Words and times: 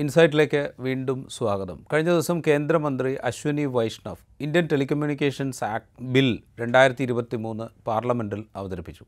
ഇൻസൈറ്റിലേക്ക് 0.00 0.60
വീണ്ടും 0.84 1.18
സ്വാഗതം. 1.36 1.78
കഴിഞ്ഞ 1.90 2.10
ദിവസം 2.16 2.36
കേന്ദ്രമന്ത്രി 2.46 3.10
Ashwini 3.28 3.64
Vaishnaw 3.76 4.22
Indian 4.44 4.64
telecommunications 4.70 5.60
act 5.74 5.90
bill 6.14 6.28
രണ്ടായിരത്തി 6.60 7.02
ഇരുപത്തി 7.06 7.36
മൂന്ന് 7.44 7.64
പാർലമെന്റിൽ 7.88 8.42
അവതരിപ്പിച്ചു. 8.60 9.04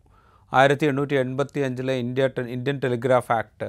ആയിരത്തി 0.53 0.87
എണ്ണൂറ്റി 0.91 1.17
എൺപത്തി 1.23 1.61
അഞ്ചിലെ 1.69 1.95
ഇന്ത്യ 2.05 2.29
ഇന്ത്യൻ 2.57 2.79
ടെലിഗ്രാഫ് 2.85 3.33
ആക്ട് 3.39 3.69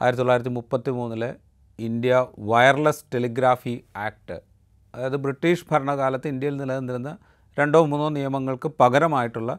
ആയിരത്തി 0.00 0.22
തൊള്ളായിരത്തി 0.22 0.54
മുപ്പത്തി 0.58 0.92
മൂന്നിലെ 0.98 1.30
ഇന്ത്യ 1.78 2.12
വയർലെസ് 2.52 3.04
ടെലിഗ്രാഫി 3.14 3.74
ആക്ട് 4.06 4.38
അതായത് 4.94 5.18
ബ്രിട്ടീഷ് 5.26 5.66
ഭരണകാലത്ത് 5.72 6.28
ഇന്ത്യയിൽ 6.34 6.56
നിലനിന്നിരുന്ന 6.62 7.12
രണ്ടോ 7.58 7.82
മൂന്നോ 7.92 8.08
നിയമങ്ങൾക്ക് 8.20 8.70
പകരമായിട്ടുള്ള 8.82 9.52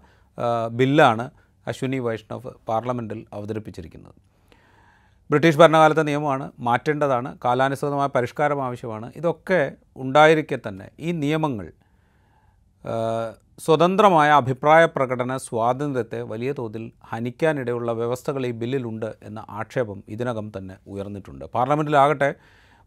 ബില്ലാണ് 0.81 1.27
അശ്വിനി 1.67 2.01
വൈഷ്ണവ് 2.07 2.51
പാർലമെന്റിൽ 2.69 3.21
അവതരിപ്പിച്ചിരിക്കുന്നത്. 3.37 4.17
ബ്രിട്ടീഷ് 5.31 5.59
ഭരണകാലത്തെ 5.61 6.03
നിയമമാണ് 6.03 6.45
മാറ്റേണ്ടതാണ് 6.67 7.29
കാലാനുസൃതമായ 7.45 8.09
പരിഷ്കാരം 8.15 8.59
ആവശ്യമാണ്. 8.67 9.07
ഇതൊക്കെ 9.15 9.61
ഉണ്ടായിരിക്കെ 10.03 10.57
തന്നെ 10.67 10.87
ഈ 10.99 11.11
നിയമങ്ങൾ 11.23 11.67
സ്വതന്ത്രമായ 13.65 14.29
അഭിപ്രായ 14.41 14.83
പ്രകടന 14.95 15.31
സ്വാതന്ത്ര്യത്തെ 15.37 16.19
വലിയ 16.31 16.51
തോതിൽ 16.59 16.83
ഹനിക്കാനിടയുള്ള 17.11 17.91
വ്യവസ്ഥകൾ 17.91 18.43
ഈ 18.49 18.51
ബില്ലിലുണ്ട് 18.61 19.09
എന്ന 19.23 19.39
ആക്ഷേപം 19.49 20.03
ഇതിനകം 20.07 20.47
തന്നെ 20.57 20.75
ഉയർന്നിട്ടുണ്ട്. 20.87 21.45
പാർലമെന്റിലാകട്ടെ 21.55 22.29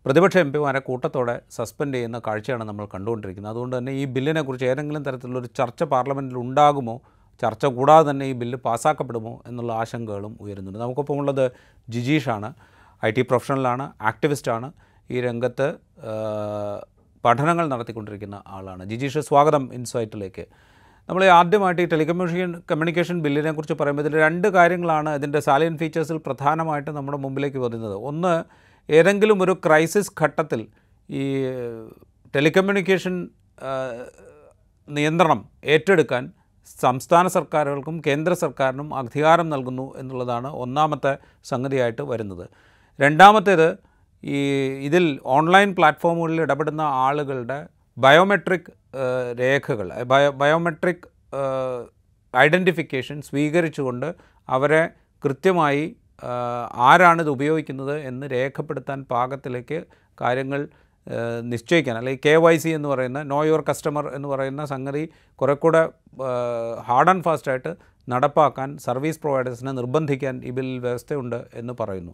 പ്രതിപക്ഷ 0.06 0.36
എം 0.38 0.52
പിമാരെ 0.52 0.78
കൂട്ടത്തോടെ 0.78 1.34
സസ്പെൻഡ് 1.50 1.94
ചെയ്യുന്ന 1.94 2.18
കാഴ്ചയാണ് 2.26 2.64
നമ്മൾ 2.64 2.84
കണ്ടുകൊണ്ടിരിക്കുന്നത്. 2.94 3.52
അതുകൊണ്ട് 3.52 3.74
തന്നെ 3.78 3.92
ഈ 3.92 4.04
ബില്ലിനെക്കുറിച്ച് 4.14 4.66
ഏതെങ്കിലും 4.70 5.02
തരത്തിലുള്ളൊരു 5.02 5.50
ചർച്ച 5.58 5.82
പാർലമെന്റിൽ 5.92 6.38
ഉണ്ടാകുമോ 6.38 6.96
ചർച്ച 7.40 7.66
കൂടാതെ 7.66 8.10
തന്നെ 8.10 8.26
ഈ 8.26 8.32
ബില്ല് 8.32 8.58
പാസ്സാക്കപ്പെടുമോ 8.64 9.42
എന്നുള്ള 9.46 9.72
ആശങ്കകളും 9.72 10.36
ഉയരുന്നുണ്ട്. 10.40 10.78
നമുക്കൊപ്പം 10.78 11.18
ഉള്ളത് 11.18 11.50
ജിജീഷാണ്. 11.88 12.54
I 13.04 13.10
T 13.10 13.22
പ്രൊഫഷണലാണ് 13.22 13.92
ആക്ടിവിസ്റ്റാണ്. 14.00 14.72
ഈ 15.10 15.20
രംഗത്ത് 15.20 15.74
പഠനങ്ങൾ 17.24 17.68
നടത്തിക്കൊണ്ടിരിക്കുന്ന 17.68 18.42
ആളാണ്. 18.46 18.84
ജിജീഷ് 18.84 19.18
സ്വാഗതം 19.18 19.70
ഇൻസൈറ്റിലേക്ക്. 19.74 20.44
നമ്മൾ 21.08 21.24
ആദ്യമായിട്ട് 21.24 21.82
ഈ 21.82 21.84
ടെലികമ്മ്യൂണിക്കേഷൻ 21.84 22.52
കമ്മ്യൂണിക്കേഷൻ 22.70 23.22
ബില്ലിനെ 23.22 23.52
കുറിച്ച് 23.52 23.74
പറയുമ്പോൾ 23.80 24.02
ഇതിൽ 24.02 24.16
രണ്ട് 24.18 24.48
കാര്യങ്ങളാണ് 24.48 25.10
ഇതിന്റെ 25.10 25.40
സാലിയൻ 25.40 25.78
ഫീച്ചേഴ്സിൽ 25.78 26.16
പ്രധാനമായിട്ട് 26.16 26.90
നമ്മുടെ 26.90 27.18
മുമ്പിലേക്ക് 27.18 27.58
വരുന്നത് 27.58 27.94
ഒന്ന് 27.94 28.44
ഏതെങ്കിലും 28.92 29.42
ഒരു 29.42 29.52
ക്രൈസിസ് 29.66 30.12
ഘട്ടത്തിൽ 30.22 30.66
ഈ 31.10 31.24
ടെലികമ്മ്യൂണിക്കേഷൻ 32.36 33.28
നിയന്ത്രണം 34.88 35.44
ഏറ്റെടുക്കാൻ 35.64 36.32
സംസ്ഥാന 36.66 37.26
സർക്കാരുകൾക്കും 37.28 38.02
കേന്ദ്ര 38.06 38.32
സർക്കാരിനും 38.34 38.94
അധികാരം 38.94 39.48
നൽകുന്നു 39.50 39.94
എന്നുള്ളതാണ് 39.96 40.46
ഒന്നാമത്തെ 40.46 41.16
സംഗതിയായിട്ട് 41.44 42.02
വരുന്നത്. 42.02 42.48
രണ്ടാമത്തേത് 43.00 43.68
ഈ 44.24 44.40
ഇതിൽ 44.80 45.20
ഓൺലൈൻ 45.24 45.74
പ്ലാറ്റ്ഫോമുകളിൽ 45.74 46.40
ഇടപെടുന്ന 46.42 46.80
ആളുകളുടെ 46.80 47.66
ബയോമെട്രിക് 47.98 48.70
രേഖകൾ 49.40 50.04
ബയോ 50.04 50.30
ബയോമെട്രിക് 50.30 51.06
ഐഡന്റിഫിക്കേഷൻ 52.36 53.22
സ്വീകരിച്ചുകൊണ്ട് 53.22 54.14
അവരെ 54.48 54.90
കൃത്യമായി 55.24 55.96
ആരാണിത് 56.74 57.28
ഉപയോഗിക്കുന്നത് 57.28 57.96
എന്ന് 58.00 58.26
രേഖപ്പെടുത്താൻ 58.26 59.04
പാകത്തിലേക്ക് 59.10 59.84
കാര്യങ്ങൾ 60.20 60.68
നിശ്ചയിക്കാൻ. 61.42 61.96
അല്ലെങ്കിൽ 61.98 62.20
കെ 62.26 62.36
വൈ 62.36 62.56
സി 62.56 62.68
എന്ന് 62.68 62.88
പറയുന്ന 62.88 63.22
നോ 63.22 63.44
യുവർ 63.44 63.64
കസ്റ്റമർ 63.68 64.08
എന്ന് 64.16 64.28
പറയുന്ന 64.28 64.64
സംഗതി 64.64 65.08
കുറെ 65.34 65.54
കൂടെ 65.54 65.88
ഹാർഡ് 66.88 67.10
ആൻഡ് 67.10 67.24
ഫാസ്റ്റായിട്ട് 67.24 67.76
നടപ്പാക്കാൻ 68.08 68.78
സർവീസ് 68.78 69.20
പ്രൊവൈഡേഴ്സിനെ 69.20 69.72
നിർബന്ധിക്കാൻ 69.72 70.44
ഈ 70.44 70.50
ബില്ലിൽ 70.50 70.78
വ്യവസ്ഥയുണ്ട് 70.78 71.48
എന്ന് 71.54 71.74
പറയുന്നു. 71.80 72.12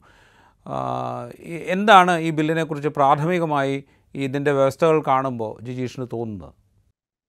എന്താണ് 1.74 2.18
ഈ 2.18 2.30
ബില്ലിനെക്കുറിച്ച് 2.30 2.88
പ്രാഥമികമായി 2.88 3.84
ഇതിന്റെ 4.14 4.52
വ്യവസ്ഥകൾ 4.52 5.02
കാണുമ്പോൾ 5.06 5.62
ജിജീഷിന് 5.62 6.06
തോന്നുന്നത്? 6.12 6.52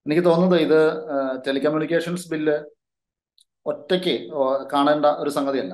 എനിക്ക് 0.08 0.26
തോന്നുന്നത് 0.26 0.62
ഇത് 0.62 0.82
ടെലികമ്മ്യൂണിക്കേഷൻസ് 1.48 2.30
ബില്ല് 2.30 2.58
ഒറ്റയ്ക്ക് 3.66 4.16
കാണേണ്ട 4.74 5.06
ഒരു 5.06 5.30
സംഗതിയല്ല. 5.30 5.74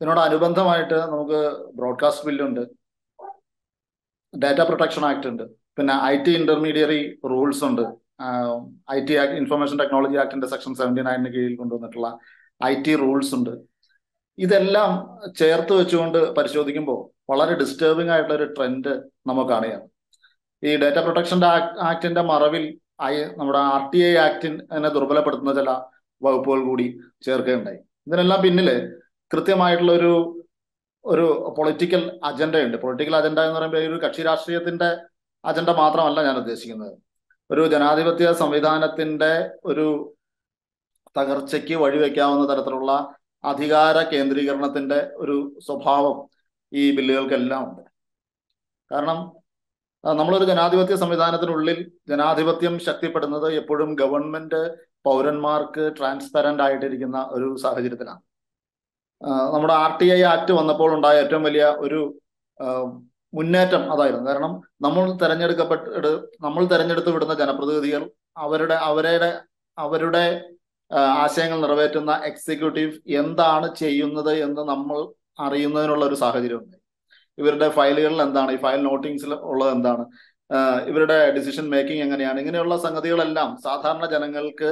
ഇതിനോട് 0.00 0.20
അനുബന്ധമായിട്ട് 0.20 0.94
നമുക്ക് 0.94 1.40
ബ്രോഡ്കാസ്റ്റ് 1.76 2.26
ബില്ലുണ്ട്. 2.26 2.77
ഡാറ്റ 4.34 4.60
പ്രൊട്ടക്ഷൻ 4.68 5.04
ആക്ട് 5.10 5.28
ഉണ്ട്. 5.32 5.44
പിന്നെ 5.76 5.94
ഐ 6.12 6.14
ടി 6.26 6.32
ഇന്റർമീഡിയറി 6.40 7.00
റൂൾസ് 7.32 7.62
ഉണ്ട്. 7.68 7.84
I 8.96 8.98
T 9.08 9.14
act 9.22 9.36
information 9.42 9.76
technology 9.82 10.16
ആക്ടിന്റെ 10.22 10.48
section 10.52 10.72
seventy 10.80 11.02
നയനിന് 11.08 11.30
കീഴിൽ 11.34 11.54
കൊണ്ടുവന്നിട്ടുള്ള 11.60 12.08
ഐ 12.60 12.72
ടി 12.86 12.94
റൂൾസ് 13.02 13.32
ഉണ്ട്. 13.38 13.52
ഇതെല്ലാം 14.38 14.90
ചേർത്ത് 15.40 15.72
വെച്ചുകൊണ്ട് 15.78 16.18
പരിശോധിക്കുമ്പോൾ 16.38 16.98
വളരെ 17.30 17.54
ഡിസ്റ്റർബിംഗ് 17.60 18.12
ആയിട്ടുള്ള 18.14 18.36
ഒരു 18.40 18.46
ട്രെൻഡ് 18.56 18.92
നമുക്ക് 19.30 19.52
അറിയാം 19.58 19.82
ഈ 20.62 20.70
ഡാറ്റ 20.82 20.98
പ്രൊട്ടക്ഷൻ 21.06 21.40
ആക്ടിന്റെ 21.90 22.22
മറവിൽ 22.32 22.64
ഐ 23.10 23.14
നമ്മുടെ 23.38 23.60
ആർ 23.74 23.82
ടി 23.92 24.00
ഐ 24.10 24.12
ആക്ടിനെ 24.26 24.88
ദുർബലപ്പെടുത്തുന്ന 24.96 25.52
ചില 25.58 25.70
വകുപ്പുകൾ 26.22 26.60
കൂടി 26.68 26.86
ചേർക്കുകയുണ്ടായി. 27.26 27.78
ഇതിനെല്ലാം 28.08 28.40
പിന്നിൽ 28.44 28.68
കൃത്യമായിട്ടുള്ള 29.30 29.92
ഒരു 30.00 30.12
ഒരു 31.12 31.26
പൊളിറ്റിക്കൽ 31.56 32.02
അജണ്ടയുണ്ട് 32.28 32.76
പൊളിറ്റിക്കൽ 32.84 33.14
അജണ്ട 33.16 33.38
എന്ന് 33.46 33.56
പറയുമ്പോൾ 33.58 33.84
ഒരു 33.90 34.00
കക്ഷി 34.04 34.22
രാഷ്ട്രീയത്തിന്റെ 34.28 34.88
അജണ്ട 35.44 35.70
മാത്രമല്ല 35.82 36.22
ഞാൻ 36.28 36.36
ഉദ്ദേശിക്കുന്നത്. 36.42 36.94
ഒരു 37.50 37.62
ജനാധിപത്യ 37.74 38.32
സംവിധാനത്തിന്റെ 38.42 39.32
ഒരു 39.70 39.86
തകർച്ചയ്ക്ക് 41.18 41.76
വഴിവെക്കാവുന്ന 41.82 42.44
തരത്തിലുള്ള 42.50 42.92
അധികാര 43.44 43.96
കേന്ദ്രീകരണത്തിന്റെ 44.12 44.98
ഒരു 45.22 45.36
സ്വഭാവം 45.66 46.16
ഈ 46.72 46.82
ബില്ലുകൾക്കെല്ലാം 46.96 47.62
ഉണ്ട്. 47.68 47.82
കാരണം 48.90 49.18
നമ്മളൊരു 50.04 50.46
ജനാധിപത്യ 50.50 50.96
സംവിധാനത്തിനുള്ളിൽ 50.96 51.78
ജനാധിപത്യം 52.08 52.74
ശക്തിപ്പെടുന്നത് 52.88 53.48
എപ്പോഴും 53.60 53.90
ഗവൺമെന്റ് 54.02 54.60
പൗരന്മാർക്ക് 55.06 55.84
ട്രാൻസ്പെറന്റ് 55.98 56.62
ആയിട്ടിരിക്കുന്ന 56.62 57.18
ഒരു 57.36 57.48
സാഹചര്യത്തിലാണ്. 57.64 58.22
നമ്മുടെ 59.22 59.74
ആർ 59.74 59.92
ടി 60.00 60.06
ഐ 60.16 60.20
ആക്ട് 60.32 60.52
വന്നപ്പോൾ 60.52 60.90
ഉണ്ടായ 60.96 61.22
ഏറ്റവും 61.22 61.42
വലിയ 61.42 61.64
ഒരു 61.86 62.00
മുന്നേറ്റം 63.32 63.82
അതായിരുന്നു. 63.92 64.26
കാരണം 64.30 64.52
നമ്മൾ 64.82 65.04
തെരഞ്ഞെടുക്കപ്പെട്ട് 65.22 66.12
നമ്മൾ 66.46 66.62
തെരഞ്ഞെടുത്ത് 66.72 67.10
വിടുന്ന 67.14 67.34
ജനപ്രതിനിധികൾ 67.34 68.02
അവരുടെ 68.44 68.74
അവരുടെ 68.88 69.30
അവരുടെ 69.78 70.24
ആശയങ്ങൾ 71.22 71.58
നിറവേറ്റുന്ന 71.64 72.12
എക്സിക്യൂട്ടീവ് 72.24 72.92
എന്താണ് 73.20 73.74
ചെയ്യുന്നത് 73.74 74.32
എന്ന് 74.46 74.62
നമ്മൾ 74.72 74.98
അറിയുന്നതിനുള്ള 75.46 76.04
ഒരു 76.06 76.14
സാഹചര്യം 76.14 76.62
ഇവരുടെ 77.38 77.68
ഫയലുകളിൽ 77.68 78.20
എന്താണ്? 78.22 78.50
ഈ 78.56 78.58
ഫയൽ 78.64 78.80
നോട്ടിങ്സിൽ 78.88 79.32
ഉള്ളത് 79.50 79.72
എന്താണ്? 79.76 80.04
ഇവരുടെ 80.90 81.18
ഡിസിഷൻ 81.36 81.66
മേക്കിംഗ് 81.74 82.02
എങ്ങനെയാണ്? 82.06 82.38
ഇങ്ങനെയുള്ള 82.42 82.76
സംഗതികളെല്ലാം 82.86 83.50
സാധാരണ 83.66 84.06
ജനങ്ങൾക്ക് 84.14 84.70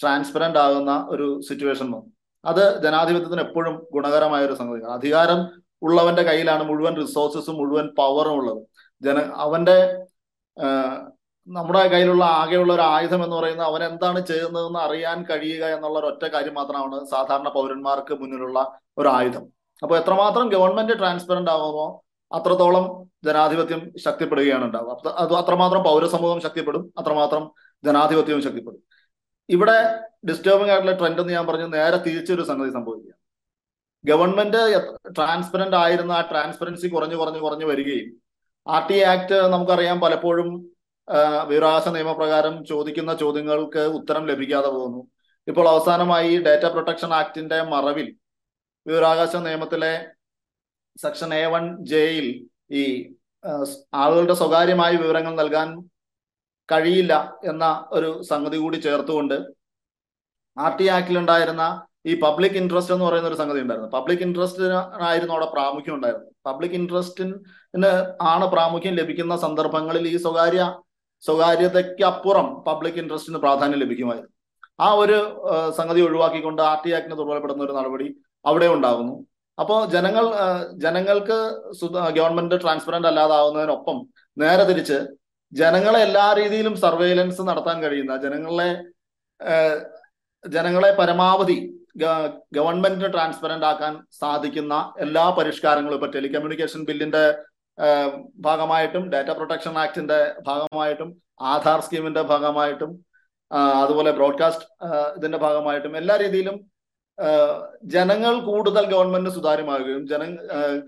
ട്രാൻസ്പെറന്റ് 0.00 0.58
ആകുന്ന 0.58 0.92
ഒരു 1.10 1.26
സിറ്റുവേഷൻ 1.48 1.86
വന്നു. 1.94 2.10
അത് 2.46 2.82
ജനാധിപത്യത്തിന് 2.82 3.40
എപ്പോഴും 3.40 3.86
ഗുണകരമായ 3.92 4.44
ഒരു 4.44 4.54
സംഗതിയാണ് 4.54 4.94
അധികാരം 4.94 5.48
ഉള്ളവന്റെ 5.82 6.22
കയ്യിലാണ് 6.22 6.64
മുഴുവൻ 6.64 6.96
റിസോഴ്സസും 6.96 7.54
മുഴുവൻ 7.54 7.88
പവറും 7.98 8.32
ഉള്ളത്. 8.32 8.62
ജന 9.02 9.32
അവന്റെ 9.34 10.04
നമ്മുടെ 11.48 11.88
കയ്യിലുള്ള 11.88 12.24
ആകെയുള്ള 12.24 12.72
ഒരു 12.72 12.82
ആയുധം 12.82 13.24
എന്ന് 13.24 13.36
പറയുന്നത് 13.36 13.66
അവൻ 13.66 13.84
എന്താണ് 13.84 14.26
ചെയ്യുന്നതെന്ന് 14.26 14.78
അറിയാൻ 14.78 15.22
കഴിയുക 15.22 15.64
എന്നുള്ള 15.64 15.98
ഒരു 15.98 16.06
ഒറ്റ 16.06 16.24
കാര്യം 16.24 16.54
മാത്രമാണ് 16.54 17.06
സാധാരണ 17.06 17.48
പൗരന്മാർക്ക് 17.48 18.20
മുന്നിലുള്ള 18.20 18.78
ഒരു 18.98 19.08
ആയുധം. 19.08 19.44
അപ്പൊ 19.82 19.96
എത്രമാത്രം 19.96 20.48
ഗവൺമെന്റ് 20.48 20.98
ട്രാൻസ്പെറന്റ് 20.98 21.50
ആകുമോ 21.50 22.02
അത്രത്തോളം 22.32 23.10
ജനാധിപത്യം 23.24 23.92
ശക്തിപ്പെടുകയാണ് 24.04 24.64
ഉണ്ടാവുക. 24.64 25.08
അത് 25.08 25.34
അത്രമാത്രം 25.34 25.82
പൗരസമൂഹം 25.82 26.40
ശക്തിപ്പെടും 26.40 26.92
അത്രമാത്രം 26.98 27.50
ജനാധിപത്യവും 27.84 28.42
ശക്തിപ്പെടും. 28.42 28.82
ഇവിടെ 29.48 30.00
ഡിസ്റ്റർബിംഗ് 30.28 30.72
ആയിട്ടുള്ള 30.72 30.94
ട്രെൻഡ് 31.00 31.20
എന്ന് 31.20 31.32
ഞാൻ 31.32 31.46
പറഞ്ഞു 31.46 31.66
നേരെ 31.76 31.98
തിരിച്ചൊരു 32.06 32.42
സംഗതി 32.42 32.70
സംഭവിക്കുക. 32.76 33.12
ഗവൺമെന്റ് 34.04 34.60
ട്രാൻസ്പെറന്റ് 35.16 35.76
ആയിരുന്ന 35.76 36.12
ആ 36.12 36.22
ട്രാൻസ്പെറൻസി 36.30 36.88
കുറഞ്ഞു 36.88 37.16
കുറഞ്ഞു 37.16 37.40
കുറഞ്ഞു 37.44 37.66
വരികയും 37.66 38.08
ആർ 38.66 38.82
ടി 38.88 38.98
ആക്ട് 39.12 39.38
നമുക്കറിയാം 39.54 39.98
പലപ്പോഴും 40.00 40.48
വിവരാവകാശ 41.48 41.88
നിയമപ്രകാരം 41.88 42.54
ചോദിക്കുന്ന 42.64 43.12
ചോദ്യങ്ങൾക്ക് 43.14 43.82
ഉത്തരം 43.98 44.26
ലഭിക്കാതെ 44.26 44.68
പോകുന്നു. 44.68 45.00
ഇപ്പോൾ 45.48 45.66
അവസാനമായി 45.68 46.32
ഡാറ്റ 46.46 46.64
പ്രൊട്ടക്ഷൻ 46.66 47.10
ആക്ടിന്റെ 47.14 47.58
മറവിൽ 47.72 48.08
വിവരാവകാശ 48.86 49.36
നിയമത്തിലെ 49.36 49.92
സെക്ഷൻ 50.98 51.34
എ 51.34 51.44
വൺ 51.46 51.64
ജെയിൽ 51.84 52.26
ഈ 52.80 52.82
ആളുകളുടെ 53.94 54.34
സ്വകാര്യമായ 54.34 54.92
വിവരങ്ങൾ 54.96 55.34
നൽകാൻ 55.34 55.68
കഴിയില്ല 56.68 57.14
എന്ന 57.44 57.64
ഒരു 57.90 58.10
സംഗതി 58.22 58.56
കൂടി 58.56 58.76
ചേർത്തുകൊണ്ട് 58.76 59.36
ആർ 60.64 60.72
ടി 60.78 60.86
ആക്ടിലുണ്ടായിരുന്ന 60.98 61.64
ഈ 62.10 62.12
പബ്ലിക് 62.24 62.56
ഇൻട്രസ്റ്റ് 62.60 62.92
എന്ന് 62.94 63.04
പറയുന്ന 63.06 63.28
ഒരു 63.30 63.38
സംഗതി 63.40 63.60
ഉണ്ടായിരുന്നു. 63.64 63.90
പബ്ലിക് 63.96 64.22
ഇൻട്രസ്റ്റിനായിരുന്നു 64.26 65.34
അവിടെ 65.36 65.48
പ്രാമുഖ്യം 65.54 65.94
ഉണ്ടായിരുന്നത്. 65.96 66.32
പബ്ലിക് 66.48 66.76
ഇൻട്രസ്റ്റിന് 66.80 67.90
ആണ് 68.32 68.46
പ്രാമുഖ്യം 68.54 68.94
ലഭിക്കുന്ന 69.00 69.36
സന്ദർഭങ്ങളിൽ 69.44 70.04
ഈ 70.12 70.16
സ്വകാര്യ 70.26 70.64
സ്വകാര്യതയ്ക്ക് 71.22 72.04
അപ്പുറം 72.12 72.48
പബ്ലിക് 72.68 72.98
ഇൻട്രസ്റ്റിന് 73.02 73.38
പ്രാധാന്യം 73.44 73.80
ലഭിക്കുമായിരുന്നു. 73.84 74.32
ആ 74.86 74.88
ഒരു 75.02 75.18
സംഗതി 75.78 76.00
ഒഴിവാക്കിക്കൊണ്ട് 76.06 76.60
ആർ 76.70 76.78
ടി 76.84 76.90
ആക്ടിനെ 76.96 77.16
ദുർബലപ്പെടുന്ന 77.20 77.62
ഒരു 77.66 77.74
നടപടി 77.78 78.08
അവിടെ 78.44 78.66
ഉണ്ടാകുന്നു 78.76 79.14
അപ്പോൾ 79.58 79.78
ജനങ്ങൾ 79.94 80.24
ജനങ്ങൾക്ക് 80.84 81.36
ഗവൺമെന്റ് 82.16 82.56
ട്രാൻസ്പെറന്റ് 82.62 83.08
അല്ലാതാവുന്നതിനൊപ്പം 83.10 83.98
നേരെ 84.36 84.64
തിരിച്ച് 84.70 84.98
ജനങ്ങളെ 85.52 86.00
എല്ലാ 86.06 86.26
രീതിയിലും 86.38 86.74
സർവൈലൻസ് 86.84 87.42
നടത്താൻ 87.50 87.76
കഴിയുന്ന 87.82 88.14
ജനങ്ങളെ 88.24 88.70
ജനങ്ങളെ 90.44 90.90
പരമാവധി 90.98 91.58
ഗവൺമെന്റിന് 92.54 93.08
ട്രാൻസ്പെറന്റ് 93.12 93.66
ആക്കാൻ 93.66 93.92
സാധിക്കുന്ന 94.12 94.74
എല്ലാ 94.98 95.24
പരിഷ്കാരങ്ങളും 95.38 95.96
ഇപ്പൊ 95.98 96.08
ടെലികമ്മ്യൂണിക്കേഷൻ 96.08 96.80
ബില്ലിന്റെ 96.84 97.24
ഭാഗമായിട്ടും 98.40 99.04
ഡാറ്റ 99.08 99.30
പ്രൊട്ടക്ഷൻ 99.30 99.74
ആക്ടിന്റെ 99.78 100.20
ഭാഗമായിട്ടും 100.46 101.08
ആധാർ 101.46 101.80
സ്കീമിന്റെ 101.80 102.22
ഭാഗമായിട്ടും 102.24 102.92
അതുപോലെ 103.80 104.10
ബ്രോഡ്കാസ്റ്റ് 104.12 104.66
ഇതിന്റെ 105.16 105.38
ഭാഗമായിട്ടും 105.38 105.92
എല്ലാ 105.96 106.14
രീതിയിലും 106.16 106.56
ജനങ്ങൾ 107.92 108.34
കൂടുതൽ 108.46 108.84
ഗവൺമെന്റ് 108.86 109.30
സുതാര്യമാകുകയും 109.30 110.02
ജന 110.06 110.24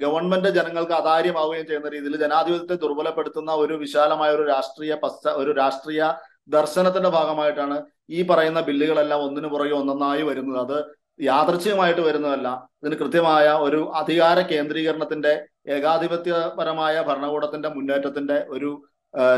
ഗവൺമെന്റ് 0.00 0.50
ജനങ്ങൾക്ക് 0.50 0.94
അതാര്യമാവുകയും 0.94 1.66
ചെയ്യുന്ന 1.66 1.92
രീതിയിൽ 1.94 2.16
ജനാധിപത്യത്തെ 2.16 2.76
ദുർബലപ്പെടുത്തുന്ന 2.82 3.52
ഒരു 3.62 3.74
വിശാലമായ 3.74 4.32
ഒരു 4.32 4.44
രാഷ്ട്രീയ 4.50 4.94
പശ്ച 5.04 5.32
ഒരു 5.42 5.52
രാഷ്ട്രീയ 5.52 6.02
ദർശനത്തിന്റെ 6.48 7.10
ഭാഗമായിട്ടാണ് 7.10 7.78
ഈ 8.16 8.20
പറയുന്ന 8.30 8.60
ബില്ലുകളെല്ലാം 8.68 9.22
ഒന്നിനു 9.26 9.48
പുറകെ 9.54 9.74
ഒന്നൊന്നായി 9.80 10.22
വരുന്നത് 10.30 10.60
അത് 10.66 10.78
യാദർച്ഛികമായിട്ട് 11.20 12.02
വരുന്നതല്ല. 12.08 12.48
ഇതിന് 12.82 12.96
കൃത്യമായ 13.00 13.46
ഒരു 13.66 13.80
അധികാര 14.00 14.40
കേന്ദ്രീകരണത്തിന്റെ 14.52 15.32
ഏകാധിപത്യപരമായ 15.76 16.94
ഭരണകൂടത്തിന്റെ 17.08 17.68
മുന്നേറ്റത്തിന്റെ 17.76 18.38
ഒരു 18.56 18.70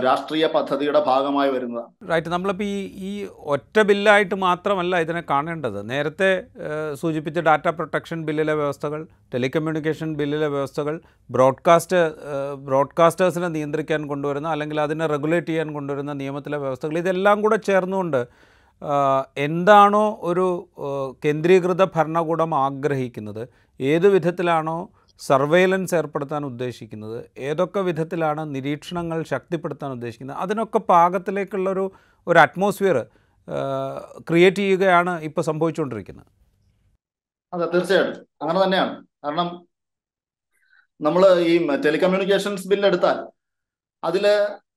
രാഷ്ട്രീയ 0.05 0.44
പദ്ധതിയുടെ 0.55 1.00
ഭാഗമായി 1.08 1.50
വരുന്നതാണ്. 1.55 1.90
റൈറ്റ് 2.11 2.31
നമ്മളിപ്പോൾ 2.32 2.64
ഈ 2.70 2.78
ഈ 3.08 3.12
ഒറ്റ 3.55 3.76
ബില്ലായിട്ട് 3.88 4.37
മാത്രമല്ല 4.44 4.99
ഇതിനെ 5.05 5.23
കാണേണ്ടത്. 5.31 5.78
നേരത്തെ 5.90 6.31
സൂചിപ്പിച്ച 7.02 7.38
ഡാറ്റ 7.49 7.69
പ്രൊട്ടക്ഷൻ 7.78 8.19
ബില്ലിലെ 8.28 8.55
വ്യവസ്ഥകൾ 8.61 9.00
ടെലികമ്മ്യൂണിക്കേഷൻ 9.34 10.11
ബില്ലിലെ 10.20 10.49
വ്യവസ്ഥകൾ 10.55 10.96
ബ്രോഡ്കാസ്റ്റ് 11.31 12.00
ബ്രോഡ്കാസ്റ്റേഴ്സിനെ 12.69 13.50
നിയന്ത്രിക്കാൻ 13.56 14.02
കൊണ്ടുവരുന്ന 14.12 14.49
അല്ലെങ്കിൽ 14.49 14.81
അതിനെ 14.87 15.06
റെഗുലേറ്റ് 15.14 15.50
ചെയ്യാൻ 15.52 15.70
കൊണ്ടുവരുന്ന 15.78 16.14
നിയമത്തിലെ 16.23 16.61
വ്യവസ്ഥകൾ 16.64 16.96
ഇതെല്ലാം 17.05 17.38
കൂടെ 17.43 17.58
ചേർന്നുകൊണ്ട് 17.70 18.20
എന്താണോ 19.36 20.18
ഒരു 20.22 20.46
കേന്ദ്രീകൃത 21.24 21.84
ഭരണകൂടം 21.96 22.54
ആഗ്രഹിക്കുന്നത് 22.64 23.42
ഏത് 23.80 24.08
വിധത്തിലാണോ 24.08 24.78
സർവൈലൻസ് 25.20 25.94
ഏർപ്പെടുത്താൻ 25.94 26.44
ഉദ്ദേശിക്കുന്നത് 26.44 27.16
ഏതൊക്കെ 27.38 27.80
വിധത്തിലാണ് 27.80 28.54
നിരീക്ഷണങ്ങൾ 28.54 29.22
ശക്തിപ്പെടുത്താൻ 29.24 29.92
ഉദ്ദേശിക്കുന്നത് 29.92 30.38
അതിനൊക്കെ 30.38 30.78
പാകത്തിലേക്കുള്ളൊരു 30.92 31.84
ഒരു 32.26 32.38
അറ്റ്മോസ്ഫിയർ 32.38 32.98
ക്രിയേറ്റ് 34.28 34.56
ചെയ്യുകയാണ് 34.56 35.20
ഇപ്പോൾ 35.20 35.42
സംഭവിച്ചുകൊണ്ടിരിക്കുന്നത്. 35.42 36.28
അതെ 37.52 37.66
തീർച്ചയായിട്ടും. 37.66 38.26
അങ്ങനെ 38.42 38.64
തന്നെയാണ്. 38.64 38.92
കാരണം 39.24 39.48
നമ്മൾ 41.00 41.22
ഈ 41.46 41.54
ടെലികമ്മ്യൂണിക്കേഷൻസ് 41.84 42.68
ബില്ല് 42.68 42.86
എടുത്താൽ 42.86 43.18
അതിൽ 44.02 44.24
ആ, 44.26 44.69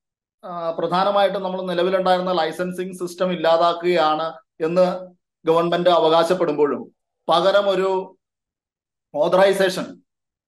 പ്രധാനമായിട്ടും 0.78 1.44
നമ്മൾ 1.44 1.60
നിലവിലുണ്ടായിരുന്ന 1.72 2.32
ലൈസൻസിങ് 2.32 2.98
സിസ്റ്റം 3.02 3.30
ഇല്ലാതാക്കുകയാണ് 3.32 4.28
എന്ന് 4.66 4.86
ഗവൺമെന്റ് 5.46 5.90
അവകാശപ്പെടുമ്പോഴും 5.90 6.82
പകരം 7.28 7.66
ഒരു 7.70 7.90
ഓതറൈസേഷൻ 9.14 9.86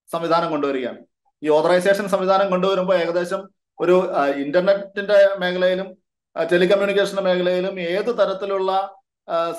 സംവിധാനം 0.09 0.49
കൊണ്ടുവരികയാണ്. 0.51 0.99
ഈ 1.43 1.47
ഓതറൈസേഷൻ 1.49 2.05
സംവിധാനം 2.07 2.47
കൊണ്ടുവരുമ്പോൾ 2.49 2.95
ഏകദേശം 2.95 3.41
ഒരു 3.79 3.95
ഇന്റർനെറ്റിന്റെ 4.37 5.17
മേഖലയിലും 5.39 5.87
ടെലികമ്മ്യൂണിക്കേഷൻ 6.35 7.17
മേഖലയിലും 7.23 7.75
ഏത് 7.89 8.11
തരത്തിലുള്ള 8.19 8.71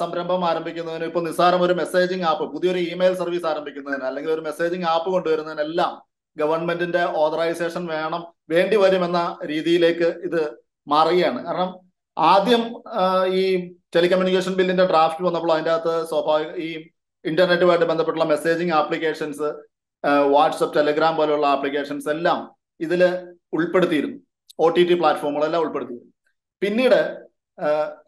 സംരംഭം 0.00 0.42
ആരംഭിക്കുന്നതിന് 0.44 1.04
ഇപ്പൊ 1.04 1.20
നിസ്സാരം 1.20 1.60
ഒരു 1.62 1.74
മെസ്സേജിങ് 1.74 2.22
ആപ്പ് 2.22 2.44
പുതിയൊരു 2.52 2.80
ഇമെയിൽ 2.92 3.14
സർവീസ് 3.14 3.46
ആരംഭിക്കുന്നതിന് 3.46 4.06
അല്ലെങ്കിൽ 4.06 4.30
ഒരു 4.30 4.40
മെസ്സേജിംഗ് 4.40 4.86
ആപ്പ് 4.86 5.08
കൊണ്ടുവരുന്നതിനെല്ലാം 5.12 5.92
ഗവൺമെന്റിന്റെ 6.36 7.02
ഓതറൈസേഷൻ 7.22 7.86
വേണം 7.86 8.22
വേണ്ടി 8.50 8.76
വരുമെന്ന 8.76 9.38
രീതിയിലേക്ക് 9.44 10.08
ഇത് 10.28 10.42
മാറുകയാണ്. 10.88 11.44
കാരണം 11.44 11.70
ആദ്യം 12.18 12.62
ഈ 13.40 13.42
ടെലികമ്മ്യൂണിക്കേഷൻ 13.96 14.52
ബില്ലിന്റെ 14.54 14.86
ഡ്രാഫ്റ്റ് 14.86 15.24
വന്നപ്പോൾ 15.24 15.52
അതിന്റെ 15.52 15.70
അകത്ത് 15.70 16.08
സ്വാഭാവിക 16.08 16.50
ഈ 16.66 16.70
ഇന്റർനെറ്റുമായിട്ട് 17.24 17.86
ബന്ധപ്പെട്ടുള്ള 17.86 18.26
മെസ്സേജിങ് 18.32 18.72
ആപ്ലിക്കേഷൻസ് 18.72 19.48
വാട്സപ്പ് 20.34 20.76
ടെലിഗ്രാം 20.76 21.16
പോലുള്ള 21.16 21.46
ആപ്ലിക്കേഷൻസ് 21.46 22.08
എല്ലാം 22.08 22.40
ഇതിൽ 22.80 23.02
ഉൾപ്പെടുത്തിയിരുന്നു. 23.52 24.18
ഒ 24.58 24.68
ടി 24.68 24.82
ടി 24.84 24.94
പ്ലാറ്റ്ഫോമുകളെല്ലാം 24.94 25.62
ഉൾപ്പെടുത്തിയിരുന്നു. 25.62 26.12
പിന്നീട് 26.62 27.00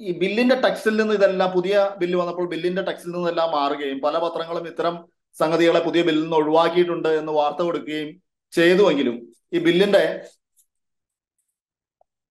ഈ 0.01 0.19
ബില്ലിന്റെ 0.19 0.57
ടെക്സ്റ്റിൽ 0.61 0.97
നിന്ന് 0.97 1.15
ഇതെല്ലാം 1.15 1.51
പുതിയ 1.51 1.91
ബില്ല് 1.99 2.19
വന്നപ്പോൾ 2.19 2.49
ബില്ലിന്റെ 2.49 2.83
ടെക്സ്റ്റിൽ 2.83 3.11
നിന്നെല്ലാം 3.11 3.51
മാറുകയും 3.53 4.01
പല 4.01 4.19
പത്രങ്ങളും 4.19 4.67
ഇത്തരം 4.67 4.95
സംഗതികളെ 5.39 5.81
പുതിയ 5.81 6.03
ബില്ലിൽ 6.03 6.23
നിന്ന് 6.23 6.37
ഒഴിവാക്കിയിട്ടുണ്ട് 6.37 7.11
എന്ന് 7.19 7.33
വാർത്ത 7.33 7.61
കൊടുക്കുകയും 7.63 8.11
ചെയ്തുവെങ്കിലും 8.53 9.17
ഈ 9.53 9.59
ബില്ലിന്റെ 9.59 10.05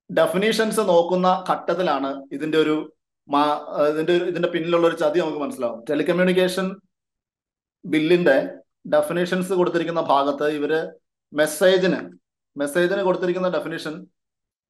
ഡെഫിനീഷൻസ് 0.10 0.82
നോക്കുന്ന 0.90 1.30
ഘട്ടത്തിലാണ് 1.50 2.12
ഇതിന്റെ 2.32 2.58
ഒരു 2.58 2.76
ഇതിന്റെ 3.90 4.14
ഇതിന്റെ 4.30 4.50
പിന്നിലുള്ള 4.50 4.86
ഒരു 4.88 4.98
ചതി 4.98 5.20
നമുക്ക് 5.20 5.42
മനസ്സിലാവും 5.42 5.80
ടെലികമ്മ്യൂണിക്കേഷൻ 5.90 6.68
ബില്ലിന്റെ 7.86 8.38
ഡെഫിനേഷൻസ് 8.90 9.54
കൊടുത്തിരിക്കുന്ന 9.54 10.02
ഭാഗത്ത് 10.10 10.48
ഇവർ 10.50 10.72
മെസ്സേജിന് 11.34 12.00
മെസ്സേജിന് 12.56 13.02
കൊടുത്തിരിക്കുന്ന 13.04 13.50
definition 13.50 13.96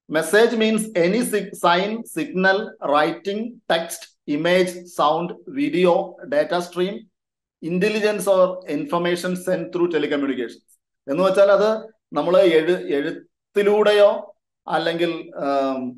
message 0.09 0.55
means 0.55 0.87
any 0.97 1.21
sign 1.61 1.91
signal 2.07 2.59
writing 2.95 3.45
text 3.71 4.07
image 4.27 4.73
sound 4.95 5.33
video 5.49 5.93
data 6.27 6.55
stream 6.59 6.95
intelligence 7.63 8.29
or 8.29 8.47
information 8.69 9.35
send 9.35 9.73
through 9.75 9.85
telecommunications 9.85 10.65
എന്ന് 11.07 11.23
വെച്ചാൽ 11.23 11.51
അത് 11.51 11.69
നമ്മൾ 12.13 12.37
എഴു 12.37 12.75
എഴുത്തിലൂടെയോ 12.97 14.09
അല്ലെങ്കിൽ 14.67 15.11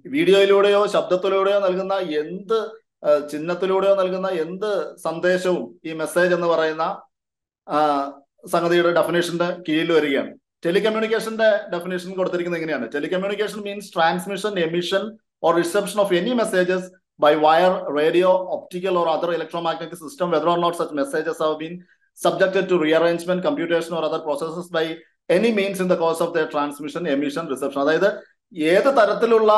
വീഡിയോയിലൂടെയോ 0.05 0.87
ശബ്ദത്തിലൂടെയോ 0.87 1.59
നൽകുന്ന 1.59 1.93
എന്ത് 1.93 2.57
ചിഹ്നത്തിലൂടെയോ 3.31 3.95
നൽകുന്ന 3.95 4.27
എന്ത് 4.27 4.97
സന്ദേശവും 4.97 5.79
ഈ 5.85 5.93
മെസ്സേജ് 5.93 6.33
എന്ന് 6.33 6.47
പറയുന്ന 6.47 6.85
സംഗതിയുടെ 8.51 8.91
ഡെഫിനേഷന്റെ 8.91 9.47
കീഴിൽ 9.67 9.91
വരികയാണ്. 9.91 10.31
ടെലികമ്മ്യൂണിക്കേഷന്റെ 10.65 11.49
ഡെഫിനേഷൻ 11.73 12.11
കൊടുത്തിരിക്കുന്നത് 12.15 12.59
എങ്ങനെയാണ്? 12.61 12.85
Telecommunication 12.95 13.59
means 13.67 13.93
transmission 13.95 14.59
emission 14.59 15.03
or 15.43 15.55
reception 15.55 15.99
of 16.01 16.13
any 16.13 16.33
messages 16.33 16.89
by 17.19 17.35
wire, 17.35 17.73
radio, 17.91 18.29
optical, 18.49 18.97
or 18.97 19.07
other 19.07 19.33
electromagnetic 19.33 19.97
system, 19.97 20.31
whether 20.31 20.47
or 20.47 20.57
not 20.57 20.75
such 20.75 20.91
messages 20.91 21.37
have 21.39 21.59
been 21.59 21.75
subjected 22.13 22.67
to 22.69 22.79
rearrangement, 22.79 23.43
computation, 23.43 23.93
or 23.93 24.03
other 24.03 24.19
processes 24.19 24.67
by 24.69 24.97
any 25.29 25.51
means 25.51 25.79
in 25.79 25.87
the 25.87 25.97
course 25.97 26.21
of 26.21 26.33
their 26.33 26.47
transmission, 26.47 27.05
emission, 27.05 27.45
reception. 27.47 27.81
അതായത് 27.81 28.09
ഏത് 28.53 28.89
തരത്തിലുള്ള 28.99 29.51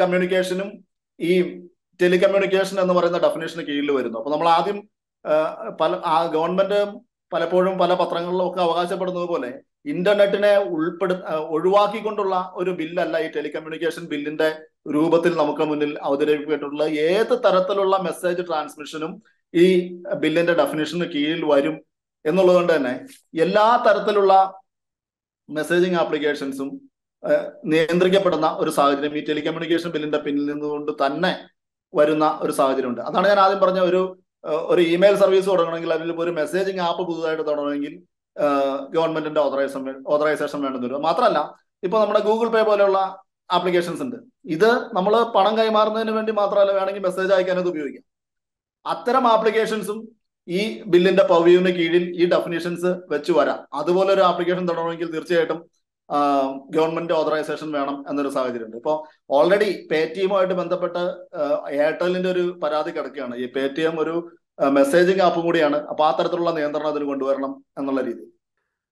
കമ്മ്യൂണിക്കേഷനും 0.00 0.68
ഈ 1.18 1.32
telecommunication 2.00 2.76
എന്ന് 2.80 2.94
പറയുന്ന 2.94 3.18
ഡെഫിനേഷന് 3.18 3.62
കീഴിൽ 3.62 3.90
വരുന്നു 3.90 4.18
അപ്പൊ 4.18 4.30
നമ്മൾ 4.30 4.48
ആദ്യം 4.48 4.78
പല 5.80 5.92
ഗവൺമെന്റ് 6.36 6.80
പലപ്പോഴും 7.32 7.74
പല 7.78 7.92
പത്രങ്ങളിലും 7.94 8.46
ഒക്കെ 8.50 8.60
അവകാശപ്പെടുന്നത് 8.60 9.28
പോലെ 9.28 9.50
ഇന്റർനെറ്റിനെ 9.84 10.52
ഉൾപ്പെടു 10.74 11.14
ഒഴിവാക്കിക്കൊണ്ടുള്ള 11.48 12.52
ഒരു 12.54 12.70
ബില്ലല്ല 12.70 13.16
ഈ 13.18 13.28
ടെലികമ്മ്യൂണിക്കേഷൻ 13.36 14.04
ബില്ലിന്റെ 14.06 14.48
രൂപത്തിൽ 14.94 15.32
നമുക്ക് 15.36 15.62
മുന്നിൽ 15.62 15.98
അവതരിപ്പിക്കപ്പെട്ടിട്ടുള്ള 16.02 16.84
ഏത് 17.08 17.34
തരത്തിലുള്ള 17.44 17.96
മെസ്സേജ് 17.98 18.42
ട്രാൻസ്മിഷനും 18.46 19.12
ഈ 19.54 19.66
ബില്ലിന്റെ 20.14 20.52
ഡെഫിനേഷന് 20.52 21.04
കീഴിൽ 21.04 21.44
വരും 21.44 21.76
എന്നുള്ളതുകൊണ്ട് 22.24 22.72
തന്നെ 22.72 22.94
എല്ലാ 23.40 23.66
തരത്തിലുള്ള 23.86 24.34
മെസ്സേജിങ് 25.48 25.96
ആപ്ലിക്കേഷൻസും 25.96 26.68
നിയന്ത്രിക്കപ്പെടുന്ന 27.64 28.48
ഒരു 28.62 28.70
സാഹചര്യം 28.70 29.18
ഈ 29.18 29.22
ടെലികമ്മ്യൂണിക്കേഷൻ 29.24 29.90
ബില്ലിന്റെ 29.90 30.18
പിന്നിൽ 30.18 30.44
നിന്നുകൊണ്ട് 30.44 30.92
തന്നെ 31.02 31.32
വരുന്ന 31.94 32.40
ഒരു 32.42 32.52
സാഹചര്യമുണ്ട്. 32.52 33.00
അതാണ് 33.00 33.26
ഞാൻ 33.28 33.40
ആദ്യം 33.40 33.60
പറഞ്ഞ 33.60 33.80
ഒരു 33.80 34.00
ഒരു 34.72 34.82
ഇമെയിൽ 34.94 35.16
സർവീസ് 35.16 35.46
തുടങ്ങണമെങ്കിൽ 35.46 35.92
അല്ലെങ്കിൽ 35.92 36.22
ഒരു 36.22 36.30
മെസ്സേജിങ് 36.30 36.80
ആപ്പ് 36.80 37.02
പുതുതായിട്ട് 37.06 37.44
തുടങ്ങണമെങ്കിൽ 37.46 37.94
ഗവൺമെന്റിന്റെ 38.94 39.40
ഓതറൈസേഷൻ 39.40 40.04
ഓതറൈസേഷൻ 40.06 40.62
വേണ്ടെന്ന് 40.62 40.88
വരും 40.88 41.06
മാത്രമല്ല 41.08 41.40
ഇപ്പൊ 41.82 41.96
നമ്മുടെ 42.00 42.20
ഗൂഗിൾ 42.20 42.48
പേ 42.48 42.62
പോലെയുള്ള 42.62 42.98
ആപ്ലിക്കേഷൻസ് 43.50 44.02
ഉണ്ട്. 44.02 44.16
ഇത് 44.44 44.70
നമ്മൾ 44.96 45.14
പണം 45.36 45.58
കൈമാറുന്നതിന് 45.58 46.10
വേണ്ടി 46.10 46.32
മാത്രമല്ല 46.32 46.72
വേണമെങ്കിൽ 46.72 47.02
മെസ്സേജ് 47.02 47.32
അയക്കാൻ 47.32 47.58
ഇത് 47.58 47.68
ഉപയോഗിക്കാം. 47.68 48.04
അത്തരം 48.86 49.26
ആപ്ലിക്കേഷൻസും 49.28 49.98
ഈ 50.48 50.60
ബില്ലിന്റെ 50.82 51.24
പവ്യൂവിന് 51.24 51.70
കീഴിൽ 51.76 52.04
ഈ 52.22 52.24
ഡെഫിനേഷൻസ് 52.30 52.90
വെച്ച് 53.12 53.32
വരാം. 53.32 53.60
അതുപോലെ 53.74 54.10
ഒരു 54.12 54.20
ആപ്ലിക്കേഷൻ 54.20 54.64
തുടങ്ങണമെങ്കിൽ 54.68 55.12
തീർച്ചയായിട്ടും 55.12 55.60
ഗവൺമെന്റ് 56.76 57.12
ഓതറൈസേഷൻ 57.12 57.68
വേണം 57.72 58.04
എന്നൊരു 58.10 58.28
സാഹചര്യം 58.28 58.66
ഉണ്ട് 58.66 58.76
ഇപ്പോൾ 58.76 58.96
ഓൾറെഡി 59.30 59.88
പേ 59.90 60.00
ടിഎമ്മുമായിട്ട് 60.16 60.54
ബന്ധപ്പെട്ട് 60.54 61.02
എയർടെലിന്റെ 61.76 62.30
ഒരു 62.30 62.44
പരാതി 62.62 62.90
കിടക്കുകയാണ്. 62.90 63.36
ഈ 63.36 63.46
പേടിഎം 63.52 64.00
ഒരു 64.00 64.14
മെസ്സേജിങ് 64.58 65.20
ആപ്പും 65.20 65.44
കൂടിയാണ്. 65.44 65.78
അപ്പൊ 65.90 66.02
ആ 66.06 66.10
തരത്തിലുള്ള 66.18 66.50
നിയന്ത്രണം 66.50 66.88
അതിന് 66.88 67.04
കൊണ്ടുവരണം 67.04 67.52
എന്നുള്ള 67.78 68.00
രീതി 68.08 68.24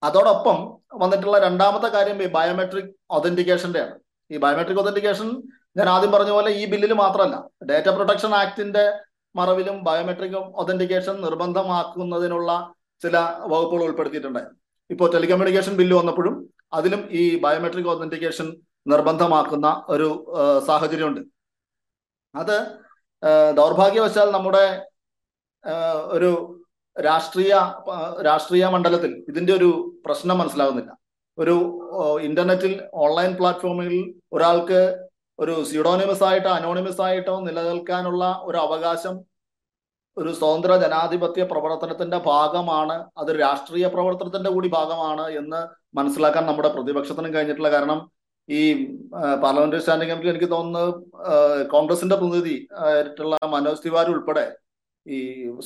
അതോടൊപ്പം 0.03 0.57
വന്നിട്ടുള്ള 1.03 1.39
രണ്ടാമത്തെ 1.39 1.89
കാര്യം 1.89 2.23
ഈ 2.23 2.27
ബയോമെട്രിക് 2.27 2.91
ഒതന്റിക്കേഷന്റെയാണ് 3.11 3.95
ഈ 4.31 4.39
ബയോമെട്രിക് 4.45 4.81
ഒതന്റിക്കേഷൻ 4.81 5.29
ഞാൻ 5.79 5.89
ആദ്യം 5.89 6.13
പറഞ്ഞ 6.13 6.31
പോലെ 6.31 6.51
ഈ 6.51 6.65
ബില്ലിൽ 6.71 6.93
മാത്രമല്ല 6.93 7.37
ഡേറ്റ 7.71 7.89
പ്രൊട്ടക്ഷൻ 7.89 8.35
ആക്ടിന്റെ 8.35 8.85
മറവിലും 9.37 9.85
ബയോമെട്രിക് 9.85 10.37
ഒതന്റിക്കേഷൻ 10.63 11.15
നിർബന്ധമാക്കുന്നതിനുള്ള 11.21 12.51
ചില 13.03 13.17
വകുപ്പുകൾ 13.53 13.85
ഉൾപ്പെടുത്തിയിട്ടുണ്ടായിരുന്നു. 13.85 14.59
ഇപ്പോൾ 14.91 15.13
ടെലികമ്മ്യൂണിക്കേഷൻ 15.13 15.77
ബില്ല് 15.77 15.97
വന്നപ്പോഴും 15.97 16.35
അതിലും 16.73 17.09
ഈ 17.11 17.23
ബയോമെട്രിക് 17.41 17.89
ഒതന്റിക്കേഷൻ 17.89 18.57
നിർബന്ധമാക്കുന്ന 18.89 19.85
ഒരു 19.89 20.09
സാഹചര്യമുണ്ട്. 20.67 21.21
അത് 22.35 22.57
ദൗർഭാഗ്യവശാൽ 23.57 24.31
നമ്മുടെ 24.31 24.65
ഒരു 26.13 26.31
രാഷ്ട്രീയ 26.97 27.53
രാഷ്ട്രീയ 28.23 28.65
മണ്ഡലത്തിൽ 28.67 29.13
ഇതിന്റെ 29.29 29.53
ഒരു 29.53 29.71
പ്രശ്നം 30.05 30.39
മനസ്സിലാകുന്നില്ല 30.39 30.93
ഒരു 31.39 31.57
ഇന്റർനെറ്റിൽ 32.23 32.73
ഓൺലൈൻ 33.05 33.33
പ്ലാറ്റ്ഫോമിൽ 33.37 33.97
ഒരാൾക്ക് 34.33 34.81
ഒരു 35.39 35.55
സ്യൂഡോണിമസ് 35.65 36.25
ആയിട്ടോ 36.25 36.51
അനോണിമസ് 36.51 37.01
ആയിട്ടോ 37.01 37.35
നിലനിൽക്കാനുള്ള 37.41 38.25
ഒരു 38.43 38.59
അവകാശം 38.59 39.15
ഒരു 40.17 40.31
സ്വതന്ത്ര 40.33 40.73
ജനാധിപത്യ 40.77 41.43
പ്രവർത്തനത്തിന്റെ 41.43 42.19
ഭാഗമാണ് 42.27 42.97
അത് 43.19 43.31
രാഷ്ട്രീയ 43.37 43.87
പ്രവർത്തനത്തിന്റെ 43.87 44.51
കൂടി 44.51 44.69
ഭാഗമാണ് 44.69 45.25
എന്ന് 45.33 45.61
മനസ്സിലാക്കാൻ 45.95 46.45
നമ്മുടെ 46.47 46.71
പ്രതിപക്ഷത്തിനും 46.75 47.33
കഴിഞ്ഞിട്ടുള്ള 47.35 47.71
കാരണം 47.71 48.01
ഈ 48.49 48.63
പാർലമെന്ററി 49.43 49.81
സ്റ്റാൻഡിംഗ് 49.81 50.11
കമ്മിറ്റി 50.11 50.33
എനിക്ക് 50.33 50.51
തോന്നുന്നത് 50.51 50.91
കോൺഗ്രസിന്റെ 51.71 52.17
പ്രതിനിധി 52.17 52.57
ആയിട്ടുള്ള 52.83 53.37
മനോജ് 53.47 53.83
തിവാരി 53.85 54.11
ഉൾപ്പെടെ 54.11 54.45
ഈ 55.07 55.19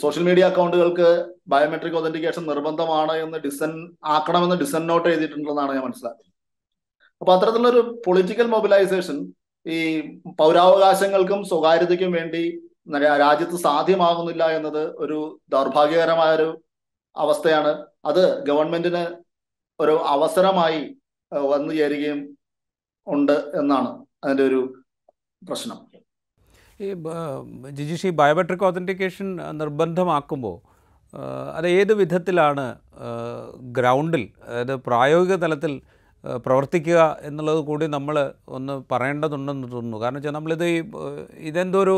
സോഷ്യൽ 0.02 0.24
മീഡിയ 0.28 0.44
അക്കൗണ്ടുകൾക്ക് 0.50 1.08
ബയോമെട്രിക് 1.52 1.98
ഒതന്റിക്കേഷൻ 2.00 2.42
നിർബന്ധമാണ് 2.50 3.14
എന്ന് 3.24 3.38
ഡിസൻ 3.46 3.72
ആക്കണമെന്ന് 4.16 4.56
ഡിസൻ 4.62 4.82
നോട്ട് 4.90 5.08
എഴുതിയിട്ടുണ്ടെന്നാണ് 5.12 5.74
ഞാൻ 5.76 5.84
മനസ്സിലാക്കുന്നത്. 5.86 6.32
അപ്പൊ 7.20 7.32
ഒരു 7.72 7.82
പൊളിറ്റിക്കൽ 8.06 8.48
മൊബിലൈസേഷൻ 8.54 9.18
ഈ 9.66 9.78
പൗരാവകാശങ്ങൾക്കും 10.40 11.40
സ്വകാര്യതയ്ക്കും 11.50 12.12
വേണ്ടി 12.18 12.44
രാജ്യത്ത് 13.22 13.56
സാധ്യമാകുന്നില്ല 13.66 14.44
എന്നത് 14.58 14.82
ഒരു 15.04 15.18
ദൗർഭാഗ്യകരമായ 15.54 16.32
ഒരു 16.38 16.48
അവസ്ഥയാണ്. 17.16 17.72
അത് 18.10 18.22
ഗവൺമെന്റിന് 18.48 19.04
ഒരു 19.80 19.94
അവസരമായി 20.14 20.80
വന്നു 21.52 21.72
ചേരുകയും 21.78 22.20
ഉണ്ട് 23.06 23.36
എന്നാണ് 23.60 23.90
അതിന്റെ 24.24 24.44
ഒരു 24.50 24.60
പ്രശ്നം. 25.42 25.78
ഈ 26.80 26.88
ജിജിഷി 27.70 28.10
ബയോമെട്രിക് 28.10 28.64
ഓതന്റിക്കേഷൻ 28.64 29.28
നിർബന്ധമാക്കുമ്പോൾ 29.52 30.56
അത് 31.56 31.66
ഏത് 31.68 31.92
വിധത്തിലാണ് 31.92 32.64
ഗ്രൗണ്ടിൽ 33.72 34.24
അതായത് 34.44 34.74
പ്രായോഗിക 34.86 35.34
തലത്തിൽ 35.34 35.80
പ്രവർത്തിക്കുക 36.46 37.00
എന്നുള്ളത് 37.22 37.60
കൂടി 37.60 37.86
നമ്മൾ 37.86 38.16
ഒന്ന് 38.48 38.74
പറയേണ്ടതുണ്ടെന്ന് 38.92 39.68
തോന്നുന്നു. 39.72 39.98
കാരണം 39.98 40.16
വെച്ചാൽ 40.16 40.30
നമ്മളിത് 40.30 40.64
ഈ 40.64 40.78
ഇതെന്തോ 41.40 41.80
ഒരു 41.82 41.96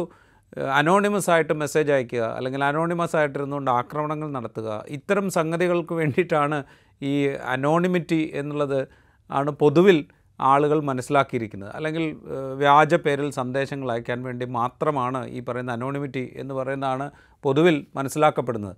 അനോണിമസ് 0.75 1.31
ആയിട്ട് 1.31 1.53
മെസ്സേജ് 1.53 1.93
അയക്കുക 1.93 2.23
അല്ലെങ്കിൽ 2.37 2.65
അനോണിമസ് 2.65 3.17
ആയിട്ടിരുന്നുകൊണ്ട് 3.17 3.71
ആക്രമണങ്ങൾ 3.71 4.29
നടത്തുക 4.31 4.85
ഇത്തരം 4.89 5.31
സംഗതികൾക്ക് 5.31 5.95
വേണ്ടിയിട്ടാണ് 5.95 6.59
ഈ 7.03 7.27
അനോണിമിറ്റി 7.27 8.31
എന്നുള്ളത് 8.35 8.81
ആണ് 9.31 9.51
പൊതുവിൽ 9.51 9.99
ആളുകൾ 10.41 10.81
മനസ്സിലാക്കിയിരിക്കുന്നത്. 10.81 11.77
അല്ലെങ്കിൽ 11.77 12.17
വ്യാജ 12.55 12.95
പേരിൽ 12.95 13.31
സന്ദേശങ്ങൾ 13.31 13.93
അയക്കാൻ 13.93 14.23
വേണ്ടി 14.23 14.47
മാത്രമാണ് 14.47 15.27
ഈ 15.27 15.41
പറയുന്ന 15.41 15.73
അനോണിമിറ്റി 15.73 16.35
എന്ന് 16.37 16.55
പറയുന്നതാണ് 16.55 17.11
പൊതുവിൽ 17.43 17.87
മനസ്സിലാക്കപ്പെടുന്നത്. 17.95 18.77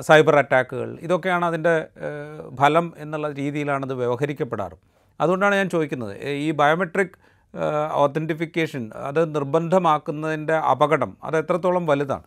സൈബർ 0.00 0.36
അറ്റാക്കുകൾ 0.36 0.98
ഇതൊക്കെയാണ് 1.00 1.44
അതിന്റെ 1.44 1.88
ഫലം 2.60 2.94
എന്നുള്ള 2.98 3.32
രീതിയിലാണ് 3.32 3.92
വ്യവഹരിക്കപ്പെടാറ്. 3.92 4.76
അതുകൊണ്ടാണ് 5.20 5.54
ഞാൻ 5.54 5.70
ചോദിക്കുന്നത് 5.70 6.14
ഈ 6.26 6.50
ബയോമെട്രിക് 6.50 7.16
ഓത്തന്റിഫിക്കേഷൻ 7.92 8.90
അത് 8.94 9.34
നിർബന്ധമാക്കുന്നതിന്റെ 9.34 10.54
അപകടം 10.54 11.16
അത് 11.24 11.36
എത്രത്തോളം 11.38 11.86
വലുതാണ്? 11.86 12.26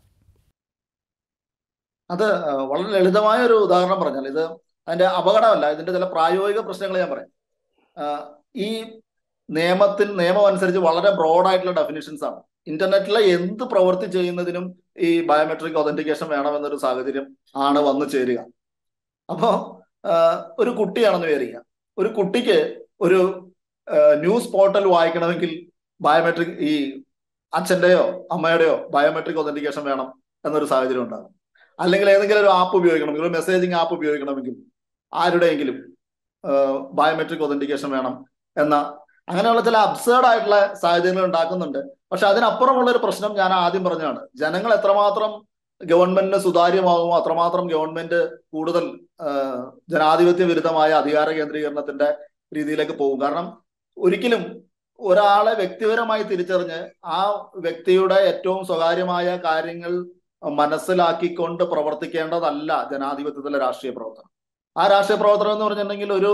അത് 2.10 2.24
വളരെ 2.72 2.90
ലളിതമായ 2.90 3.40
ഒരു 3.40 3.54
ഉദാഹരണം 3.54 4.02
പറഞ്ഞാൽ 4.02 4.28
ഇത് 4.28 4.44
അതിന്റെ 4.88 5.06
അപകടമല്ല 5.06 5.72
ഇതിന്റെ 5.72 5.92
ചില 5.92 6.06
പ്രായോഗിക 6.06 6.60
പ്രശ്നങ്ങൾ 6.60 6.98
ഞാൻ 6.98 7.10
പറയാം. 7.10 7.35
ഈ 8.56 9.00
നിയമത്തിൽ 9.50 10.16
നിയമം 10.16 10.48
അനുസരിച്ച് 10.48 10.80
വളരെ 10.80 11.10
ബ്രോഡ് 11.12 11.48
ആയിട്ടുള്ള 11.48 11.82
ഡെഫിനിഷൻസ് 11.82 12.24
ആണ്. 12.24 12.42
ഇന്റർനെറ്റിലെ 12.68 13.22
എന്ത് 13.22 13.64
പ്രവൃത്തി 13.64 14.12
ചെയ്യുന്നതിനും 14.12 14.76
ഈ 14.98 15.26
ബയോമെട്രിക് 15.26 15.78
ഒതന്റിക്കേഷൻ 15.78 16.28
വേണമെന്നൊരു 16.28 16.76
സാഹചര്യം 16.76 17.38
ആണ് 17.56 17.80
വന്നു 17.80 18.06
ചേരുക. 18.06 18.46
അപ്പോ 19.30 19.82
ഒരു 20.60 20.70
കുട്ടിയാണെന്ന് 20.70 21.28
വിചാരിക്കുക. 21.28 21.66
ഒരു 21.98 22.08
കുട്ടിക്ക് 22.08 22.86
ഒരു 23.02 23.50
ന്യൂസ് 24.16 24.52
പോർട്ടൽ 24.52 24.88
വായിക്കണമെങ്കിൽ 24.88 25.72
ബയോമെട്രിക് 26.02 26.58
ഈ 26.60 27.02
അച്ഛന്റെയോ 27.54 28.28
അമ്മയുടെയോ 28.32 28.88
ബയോമെട്രിക് 28.88 29.38
ഒതന്റിക്കേഷൻ 29.38 29.84
വേണം 29.84 30.24
എന്നൊരു 30.46 30.66
സാഹചര്യം 30.66 31.04
ഉണ്ടാകും. 31.04 31.36
അല്ലെങ്കിൽ 31.80 32.10
ഏതെങ്കിലും 32.10 32.42
ഒരു 32.42 32.48
ആപ്പ് 32.48 32.78
ഉപയോഗിക്കണമെങ്കിൽ 32.78 33.24
ഒരു 33.24 33.34
മെസ്സേജിങ് 33.34 33.74
ആപ്പ് 33.74 33.94
ഉപയോഗിക്കണമെങ്കിൽ 33.94 34.56
ആരുടെയെങ്കിലും 35.14 35.95
ബയോമെട്രിക് 36.98 37.44
ഒതന്റിക്കേഷൻ 37.48 37.90
വേണം 37.96 38.14
എന്ന 38.58 38.76
അങ്ങനെയുള്ള 39.30 39.62
ചില 39.68 39.78
അബ്സേർഡ് 39.88 40.28
ആയിട്ടുള്ള 40.30 40.58
സാഹചര്യങ്ങൾ 40.82 41.26
ഉണ്ടാക്കുന്നുണ്ട്. 41.26 41.80
പക്ഷെ 42.12 42.26
അതിനപ്പുറമുള്ള 42.28 42.92
ഒരു 42.92 43.02
പ്രശ്നം 43.06 43.32
ഞാൻ 43.42 43.52
ആദ്യം 43.54 43.84
പറഞ്ഞതാണ്. 43.84 44.20
ജനങ്ങൾ 44.42 44.72
എത്രമാത്രം 44.74 45.32
ഗവൺമെന്റിന് 45.82 46.40
സുതാര്യമാകുമോ 46.44 47.16
അത്രമാത്രം 47.22 47.66
ഗവൺമെന്റ് 47.74 48.20
കൂടുതൽ 48.54 48.86
ജനാധിപത്യ 49.94 50.46
വിരുദ്ധമായ 50.52 50.92
അധികാര 51.02 51.30
കേന്ദ്രീകരണത്തിന്റെ 51.38 52.10
രീതിയിലേക്ക് 52.58 52.96
പോകും. 53.02 53.18
കാരണം 53.24 53.48
ഒരിക്കലും 53.98 54.44
ഒരാളെ 55.00 55.54
വ്യക്തിപരമായി 55.62 56.24
തിരിച്ചറിഞ്ഞ് 56.24 56.80
ആ 57.18 57.20
വ്യക്തിയുടെ 57.66 58.18
ഏറ്റവും 58.30 58.62
സ്വകാര്യമായ 58.66 59.28
കാര്യങ്ങൾ 59.48 59.94
മനസ്സിലാക്കിക്കൊണ്ട് 60.42 61.64
പ്രവർത്തിക്കേണ്ടതല്ല 61.64 62.72
ജനാധിപത്യത്തിലെ 62.92 63.60
രാഷ്ട്രീയ 63.66 63.94
പ്രവർത്തനം. 63.98 64.32
ആ 64.76 64.88
രാഷ്ട്രീയ 64.88 65.18
പ്രവർത്തനം 65.20 65.52
എന്ന് 65.52 65.66
പറഞ്ഞിട്ടുണ്ടെങ്കിൽ 65.66 66.14
ഒരു 66.14 66.32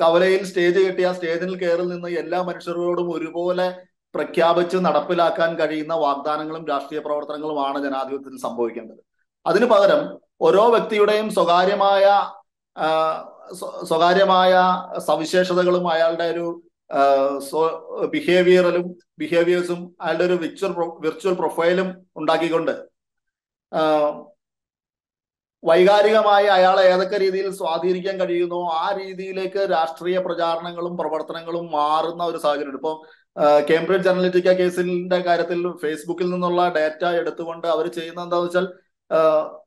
കവലയിൽ 0.00 0.42
സ്റ്റേജ് 0.44 0.80
കെട്ടിയ 0.80 1.12
സ്റ്റേജിൽ 1.12 1.52
കയറി 1.56 1.82
നിന്ന് 1.82 2.08
എല്ലാ 2.08 2.42
മനുഷ്യരോടും 2.42 3.08
ഒരുപോലെ 3.16 3.66
പ്രഖ്യാപിച്ച് 4.14 4.76
നടപ്പിലാക്കാൻ 4.76 5.50
കഴിയുന്ന 5.58 5.94
വാഗ്ദാനങ്ങളും 5.94 6.64
രാഷ്ട്രീയ 6.68 7.00
പ്രവർത്തനങ്ങളുമാണ് 7.00 7.78
ജനാധിപത്യത്തിൽ 7.82 8.38
സംഭവിക്കേണ്ടത്. 8.38 9.00
അതിനു 9.46 9.66
പകരം 9.66 10.00
ഓരോ 10.40 10.62
വ്യക്തിയുടെയും 10.70 11.30
സ്വകാര്യമായ 11.30 12.04
സ്വകാര്യമായ 13.88 14.52
സവിശേഷതകളും 14.98 15.84
അയാളുടെ 15.88 16.24
ഒരു 16.24 16.46
ബിഹേവിയറലും 18.10 18.96
ബിഹേവിയേഴ്സും 19.18 19.80
അയാളുടെ 20.00 20.24
ഒരു 20.24 20.32
വിർച്വൽ 20.32 20.72
വിർച്വൽ 21.00 21.34
പ്രൊഫൈലും 21.34 21.88
ഉണ്ടാക്കിക്കൊണ്ട് 22.16 22.74
വൈകാരികമായി 25.66 26.46
അയാളെ 26.46 26.82
ഏതൊക്കെ 26.82 27.16
രീതിയിൽ 27.18 27.46
സ്വാധീനിക്കാൻ 27.50 28.20
കഴിയുന്നോ 28.20 28.58
ആ 28.72 28.84
രീതിയിലേക്ക് 28.98 29.60
രാഷ്ട്രീയ 29.70 30.18
പ്രചാരണങ്ങളും 30.18 30.96
പ്രവർത്തനങ്ങളും 30.96 31.70
മാറുന്ന 31.70 32.24
ഒരു 32.24 32.38
സാഹചര്യം 32.38 32.74
ഇപ്പോൾ 32.74 32.94
കേംബ്രിഡ്ജ് 33.70 34.08
അനലിറ്റിക്ക 34.08 34.52
കേസിന്റെ 34.52 35.18
കാര്യത്തിൽ 35.18 35.60
ഫേസ്ബുക്കിൽ 35.82 36.30
നിന്നുള്ള 36.30 36.68
ഡാറ്റ 36.68 37.04
എടുത്തുകൊണ്ട് 37.04 37.66
അവർ 37.66 37.86
ചെയ്യുന്ന 37.88 38.22
എന്താണെന്ന് 38.22 38.48
വെച്ചാൽ 38.48 38.68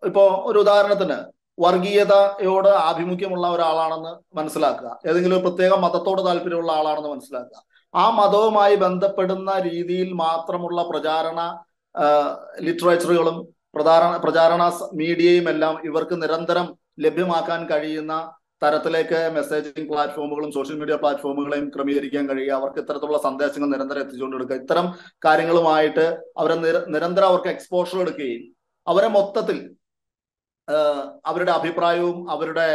ഇപ്പോ 0.06 0.24
ഒരു 0.46 0.60
ഉദാഹരണത്തിന് 0.60 1.18
വർഗീയതയോട് 1.60 2.70
ആഭിമുഖ്യമുള്ള 2.70 3.48
ഒരാളാണെന്ന് 3.50 4.12
മനസ്സിലാക്കുക. 4.38 4.90
ഏതെങ്കിലും 5.08 5.36
ഒരു 5.38 5.44
പ്രത്യേക 5.48 5.74
മതത്തോട് 5.76 6.22
താല്പര്യമുള്ള 6.26 6.72
ആളാണെന്ന് 6.72 7.10
മനസ്സിലാക്കുക. 7.10 7.58
ആ 7.94 8.10
മതവുമായി 8.10 8.76
ബന്ധപ്പെടുന്ന 8.76 9.60
രീതിയിൽ 9.60 10.10
മാത്രമുള്ള 10.14 10.84
പ്രചാരണ 10.84 11.40
ലിറ്ററേച്ചറുകളും 12.62 13.59
പ്രധാന 13.74 14.04
പ്രചാരണ 14.18 14.64
മീഡിയയും 14.94 15.48
എല്ലാം 15.50 15.76
ഇവർക്ക് 15.86 16.16
നിരന്തരം 16.24 16.68
ലഭ്യമാക്കാൻ 17.00 17.62
കഴിയുന്ന 17.70 18.14
തരത്തിലേക്ക് 18.62 19.20
മെസ്സേജിംഗ് 19.34 19.90
പ്ലാറ്റ്ഫോമുകളും 19.90 20.50
സോഷ്യൽ 20.52 20.78
മീഡിയ 20.80 20.96
പ്ലാറ്റ്ഫോമുകളെയും 20.96 21.68
ക്രമീകരിക്കാൻ 21.70 22.24
കഴിയുക. 22.30 22.54
അവർക്ക് 22.54 22.80
ഇത്തരത്തിലുള്ള 22.80 23.20
സന്ദേശങ്ങൾ 23.24 23.70
നിരന്തരം 23.70 24.02
എത്തിച്ചുകൊണ്ട് 24.02 24.36
കൊടുക്കുക 24.36 24.56
ഇത്തരം 24.56 24.88
കാര്യങ്ങളുമായിട്ട് 25.26 26.06
അവരെ 26.38 26.56
നിരന്തരം 26.96 27.28
അവർക്ക് 27.28 27.48
എക്സ്പോഷർ 27.48 28.00
എടുക്കുകയും 28.02 28.44
അവരെ 28.88 29.08
മൊത്തത്തിൽ 29.08 29.60
അവരുടെ 31.26 31.52
അഭിപ്രായവും 31.52 32.18
അവരുടെ 32.30 32.70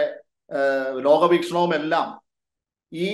ലോകവീക്ഷണവും 1.01 1.73
എല്ലാം 1.75 2.09
ഈ 2.93 3.07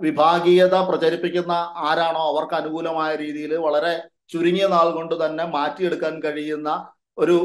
വിഭാഗീയത 0.00 0.76
പ്രചരിപ്പിക്കുന്ന 0.88 1.54
ആരാണോ 1.88 2.22
അവർക്ക് 2.32 2.54
അനുകൂലമായ 2.54 3.10
രീതിയിൽ 3.16 3.52
വളരെ 3.56 3.94
ചുരുങ്ങിയ 4.30 4.66
നാൾ 4.66 4.90
കൊണ്ട് 4.90 5.14
തന്നെ 5.24 5.44
മാറ്റിയെടുക്കാൻ 5.44 6.22
കഴിയുന്ന 6.22 6.70
ഒരു 7.18 7.36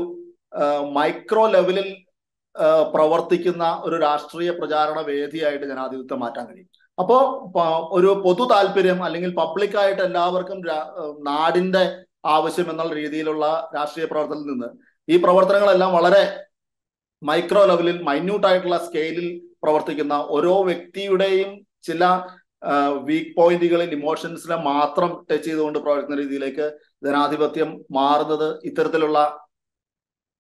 മൈക്രോ 0.94 1.48
ലെവലിൽ 1.48 1.88
പ്രവർത്തിക്കുന്ന 2.94 3.82
ഒരു 3.84 3.96
രാഷ്ട്രീയ 4.02 4.52
പ്രചാരണ 4.52 5.00
വേദിയായിട്ട് 5.02 5.66
ജനാധിപത്യം 5.66 6.20
മാറ്റാൻ 6.20 6.46
കഴിയും. 6.46 6.70
അപ്പോ 7.00 7.18
ഒരു 7.92 8.22
പൊതു 8.24 8.44
താല്പര്യം 8.44 9.04
അല്ലെങ്കിൽ 9.04 9.36
പബ്ലിക്കായിട്ട് 9.36 10.02
എല്ലാവർക്കും 10.02 10.60
നാടിന്റെ 11.20 11.84
ആവശ്യം 12.26 12.70
എന്നുള്ള 12.70 12.94
രീതിയിലുള്ള 12.94 13.46
രാഷ്ട്രീയ 13.76 14.06
പ്രവർത്തനത്തിൽ 14.06 14.52
നിന്ന് 14.52 14.70
ഈ 15.08 15.18
പ്രവർത്തനങ്ങളെല്ലാം 15.18 15.94
വളരെ 15.94 16.24
മൈക്രോ 17.24 17.66
ലെവലിൽ 17.66 18.04
മൈന്യൂട്ട് 18.04 18.48
ആയിട്ടുള്ള 18.48 18.78
സ്കെയിലിൽ 18.78 19.28
പ്രവർത്തിക്കുന്ന 19.64 20.14
ഓരോ 20.30 20.64
വ്യക്തിയുടെയും 20.64 21.66
ചില 21.84 22.06
വീക്ക് 23.08 23.32
പോയിന്റുകളിൽ 23.38 23.90
ഇമോഷൻസിനെ 24.00 24.58
മാത്രം 24.72 25.10
ടച്ച് 25.30 25.48
ചെയ്തുകൊണ്ട് 25.48 25.80
പ്രവർത്തിക്കുന്ന 25.80 26.22
രീതിയിലേക്ക് 26.22 26.66
ജനാധിപത്യം 27.06 27.70
മാറുന്നത് 27.92 28.48
ഇത്തരത്തിലുള്ള 28.70 29.20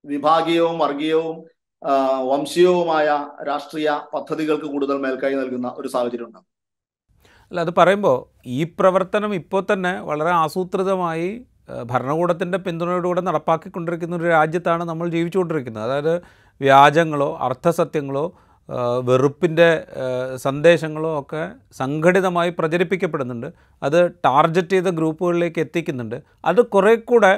വിഭാഗീയവും 0.05 0.77
വർഗീയവും 0.83 1.37
വംശീയവുമായ 2.31 3.07
രാഷ്ട്രീയ 3.49 3.89
പദ്ധതികൾക്ക് 4.13 4.67
കൂടുതൽ 4.73 4.97
മേൽക്കൈ 5.05 5.33
നൽകുന്ന 5.35 5.69
ഒരു 5.77 5.87
സാഹചര്യം 5.87 6.27
ഉണ്ടാകും. 6.27 6.49
അല്ല 7.51 7.61
അത് 7.65 7.73
പറയുമ്പോൾ 7.79 8.17
ഈ 8.57 8.61
പ്രവർത്തനം 8.79 9.31
ഇപ്പോൾ 9.41 9.63
തന്നെ 9.71 9.93
വളരെ 10.09 10.31
ആസൂത്രിതമായി 10.43 11.27
ഭരണകൂടത്തിന്റെ 11.91 12.57
പിന്തുണയോടുകൂടെ 12.57 13.21
നടപ്പാക്കിക്കൊണ്ടിരിക്കുന്ന 13.21 14.15
ഒരു 14.15 14.27
രാജ്യത്താണ് 14.37 14.83
നമ്മൾ 14.83 15.07
ജീവിച്ചുകൊണ്ടിരിക്കുന്നത്. 15.09 15.85
അതായത് 15.87 16.15
വ്യാജങ്ങളോ 16.61 17.29
അർത്ഥസത്യങ്ങളോ 17.47 18.25
വെറുപ്പിന്റെ 19.03 19.85
സന്ദേശങ്ങളോ 20.35 21.19
ഒക്കെ 21.21 21.51
സംഘടിതമായി 21.73 22.49
പ്രചരിപ്പിക്കപ്പെടുന്നുണ്ട്. 22.49 23.47
അത് 23.83 23.99
ടാർജറ്റ് 24.25 24.69
ചെയ്ത 24.69 24.89
ഗ്രൂപ്പുകളിലേക്ക് 24.99 25.59
എത്തിക്കുന്നുണ്ട്. 25.59 26.23
അത് 26.45 26.61
കുറേ 26.65 26.95
കൂടെ 26.95 27.33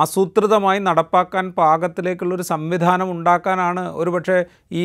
ആസൂത്രിതമായി 0.00 0.78
നടപ്പാക്കാൻ 0.78 1.52
പാകത്തിലേക്കുള്ളൊരു 1.52 2.42
സംവിധാനം 2.42 3.10
ഉണ്ടാക്കാനാണ് 3.10 3.82
ഒരുപക്ഷെ 3.92 4.44
ഈ 4.72 4.84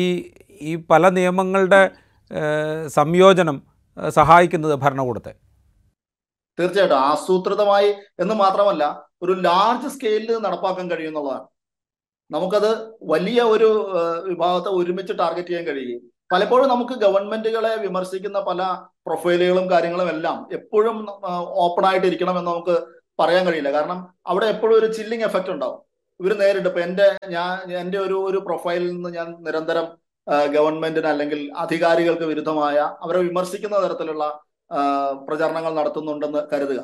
ഈ 0.60 0.72
പല 0.90 1.08
നിയമങ്ങളുടെ 1.08 1.90
സംയോജനം 2.86 3.62
സഹായിക്കുന്നത് 4.08 4.74
ഭരണകൂടത്തെ. 4.74 5.32
തീർച്ചയായിട്ടും 6.58 6.98
ആസൂത്രിതമായി 6.98 7.94
എന്ന് 8.20 8.34
മാത്രമല്ല 8.34 8.84
ഒരു 9.22 9.32
ലാർജ് 9.32 9.88
സ്കെയിലിൽ 9.88 10.38
നടപ്പാക്കാൻ 10.38 10.90
കഴിയുന്നുള്ളതാണ് 10.90 11.46
നമുക്കത് 12.30 12.70
വലിയ 13.12 13.40
ഒരു 13.54 13.68
വിഭാഗത്തെ 14.28 14.70
ഒരുമിച്ച് 14.78 15.14
ടാർഗറ്റ് 15.20 15.48
ചെയ്യാൻ 15.48 15.66
കഴിയും. 15.66 16.00
പലപ്പോഴും 16.32 16.68
നമുക്ക് 16.68 16.94
ഗവൺമെന്റുകളെ 17.04 17.70
വിമർശിക്കുന്ന 17.84 18.38
പല 18.48 18.62
പ്രൊഫൈലുകളും 19.06 19.70
കാര്യങ്ങളും 19.70 20.08
എല്ലാം 20.14 20.38
എപ്പോഴും 20.52 20.96
ഓപ്പൺ 21.66 21.84
ആയിട്ട് 21.86 22.06
ഇരിക്കണം 22.06 22.38
എന്ന് 22.38 22.50
നമുക്ക് 22.50 22.74
പറയാൻ 23.20 23.46
കഴിയില്ല. 23.46 23.70
കാരണം 23.76 24.00
അവിടെ 24.26 24.46
എപ്പോഴും 24.46 24.76
ഒരു 24.78 24.88
ചില്ലിങ് 24.96 25.26
എഫക്റ്റ് 25.28 25.52
ഉണ്ടാവും. 25.54 25.80
ഇവർ 26.20 26.32
നേരിട്ട് 26.38 26.68
ഇപ്പൊ 26.68 26.80
എന്റെ 26.80 27.06
ഞാൻ 27.28 27.72
എന്റെ 27.82 27.98
ഒരു 27.98 28.16
ഒരു 28.28 28.38
പ്രൊഫൈലിൽ 28.38 28.88
നിന്ന് 28.92 29.10
ഞാൻ 29.18 29.28
നിരന്തരം 29.46 29.86
ഗവൺമെന്റിന് 30.54 31.06
അല്ലെങ്കിൽ 31.06 31.40
അധികാരികൾക്ക് 31.56 32.26
വിരുദ്ധമായ 32.32 32.76
അവരെ 33.04 33.18
വിമർശിക്കുന്ന 33.18 33.76
തരത്തിലുള്ള 33.84 34.24
പ്രചരണങ്ങൾ 35.28 35.72
നടത്തുന്നുണ്ടെന്ന് 35.74 36.40
കരുതുക. 36.52 36.80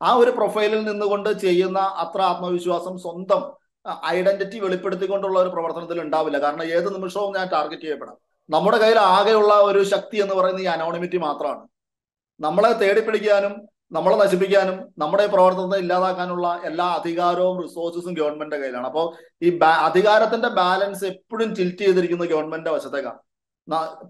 ആ 0.00 0.08
ഒരു 0.22 0.30
പ്രൊഫൈലിൽ 0.30 0.80
നിന്നുകൊണ്ട് 0.88 1.30
ചെയ്യുന്ന 1.44 1.78
അത്ര 2.04 2.20
ആത്മവിശ്വാസം 2.22 2.94
സ്വന്തം 3.04 3.42
ഐഡന്റിറ്റി 4.06 4.58
വെളിപ്പെടുത്തിക്കൊണ്ടുള്ള 4.58 5.38
ഒരു 5.38 5.48
പ്രവർത്തനത്തിൽ 5.48 6.00
ഉണ്ടാവില്ല. 6.00 6.38
കാരണം 6.38 6.64
ഏത് 6.64 6.94
നിമിഷവും 6.96 7.34
ഞാൻ 7.36 7.48
ടാർഗറ്റ് 7.52 7.82
ചെയ്യപ്പെടാം. 7.82 8.16
നമ്മുടെ 8.50 8.78
കയ്യിൽ 8.78 8.98
ആകെയുള്ള 8.98 9.54
ഒരു 9.54 9.82
ശക്തി 9.82 10.16
എന്ന് 10.16 10.34
പറയുന്നത് 10.34 10.62
ഈ 10.62 10.66
അനോണിമിറ്റി 10.66 11.16
മാത്രമാണ്. 11.16 11.68
നമ്മളെ 12.40 12.72
തേടിപ്പിടിക്കാനും 12.72 13.54
നമ്മളെ 13.92 14.16
നശിപ്പിക്കാനും 14.16 14.92
നമ്മുടെ 14.98 15.26
പ്രവർത്തനത്തെ 15.26 15.78
ഇല്ലാതാക്കാനുള്ള 15.78 16.60
എല്ലാ 16.64 16.86
അധികാരവും 16.86 17.62
റിസോഴ്സസും 17.62 18.14
ഗവൺമെന്റിന്റെ 18.14 18.56
കയ്യിലാണ്. 18.56 18.86
അപ്പോൾ 18.86 19.14
ഈ 19.42 19.58
അധികാരത്തിന്റെ 19.60 20.48
ബാലൻസ് 20.48 21.04
എപ്പോഴും 21.04 21.54
ടിൽറ്റ് 21.54 21.78
ചെയ്തിരിക്കുന്നത് 21.78 22.28
ഗവൺമെന്റിന്റെ 22.28 22.70
വശത്തേക്കാണ്. 22.70 23.18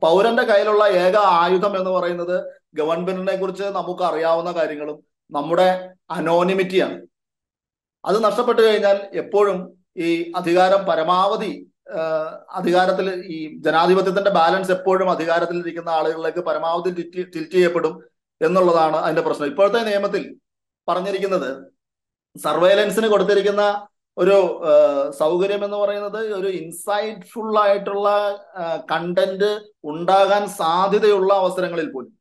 പൗരന്റെ 0.03 0.43
കയ്യിലുള്ള 0.43 0.85
ഏക 0.87 1.17
ആയുധം 1.17 1.79
എന്ന് 1.79 1.91
പറയുന്നത് 1.91 2.45
ഗവൺമെന്റിനെ 2.75 3.37
കുറിച്ച് 3.37 3.63
നമുക്ക് 3.63 4.03
അറിയാവുന്ന 4.03 4.53
കാര്യങ്ങളും 4.53 5.05
നമ്മുടെ 5.31 5.93
അനോണിമിറ്റിയാണ് 6.11 7.14
അത് 8.05 8.19
നഷ്ടപ്പെട്ടു 8.27 8.61
കഴിഞ്ഞാൽ 8.63 8.99
എപ്പോഴും 9.23 9.59
ഈ 10.07 10.09
അധികാരം 10.41 10.81
പരമാവധി 10.91 11.53
അധികാരത്തിൽ 12.59 13.07
ഈ 13.35 13.39
ജനാധിപത്യത്തിന്റെ 13.65 14.33
ബാലൻസ് 14.39 14.73
എപ്പോഴും 14.77 15.09
അധികാരത്തിൽ 15.15 15.57
ഇരിക്കുന്ന 15.63 15.91
ആളുകളിലേക്ക് 15.99 16.43
പരമാവധി 16.49 16.91
ടിൽറ്റ് 16.99 17.55
ചെയ്യപ്പെടും 17.55 17.95
എന്നുള്ളതാണ് 18.41 18.97
അതിന്റെ 19.05 19.25
പ്രശ്നം. 19.27 19.51
ഇപ്പോഴത്തെ 19.53 19.81
നിയമത്തിൽ 19.91 20.23
പറഞ്ഞിരിക്കുന്നത് 20.89 21.51
സർവൈലൻസിന് 22.37 23.09
കൊടുത്തിരിക്കുന്ന 23.13 23.65
ഒരു 24.17 24.37
സൗകര്യം 25.21 25.63
എന്ന് 25.67 25.79
പറയുന്നത് 25.83 26.21
ഒരു 26.39 26.49
ഇൻസൈറ്റ്ഫുൾ 26.61 27.55
ആയിട്ടുള്ള 27.63 28.09
കണ്ടന്റ് 28.93 29.51
ഉണ്ടാകാൻ 29.93 30.43
സാധ്യതയുള്ള 30.61 31.31
അവസരങ്ങളിൽ 31.43 31.89
പോലും. 31.95 32.13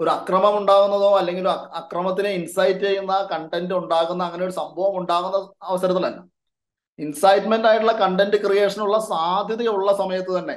ഒരു 0.00 0.10
അക്രമം 0.10 0.54
ഉണ്ടാകുന്നതോ 0.58 1.08
അല്ലെങ്കിൽ 1.20 1.46
അക്രമത്തിനെ 1.80 2.30
ഇൻസൈറ്റ് 2.38 2.84
ചെയ്യുന്ന 2.86 3.14
കണ്ടന്റ് 3.32 3.74
ഉണ്ടാകുന്ന 3.80 4.22
അങ്ങനെ 4.28 4.44
ഒരു 4.48 4.54
സംഭവം 4.60 4.94
ഉണ്ടാകുന്ന 5.00 5.36
അവസരത്തിലല്ല. 5.70 6.20
ഇൻസൈറ്റ്മെന്റ് 6.98 7.68
ആയിട്ടുള്ള 7.68 7.94
കണ്ടന്റ് 8.04 8.38
ക്രിയേഷനുള്ള 8.44 8.96
സാധ്യതയുള്ള 9.12 9.90
സമയത്ത് 10.00 10.32
തന്നെ 10.38 10.56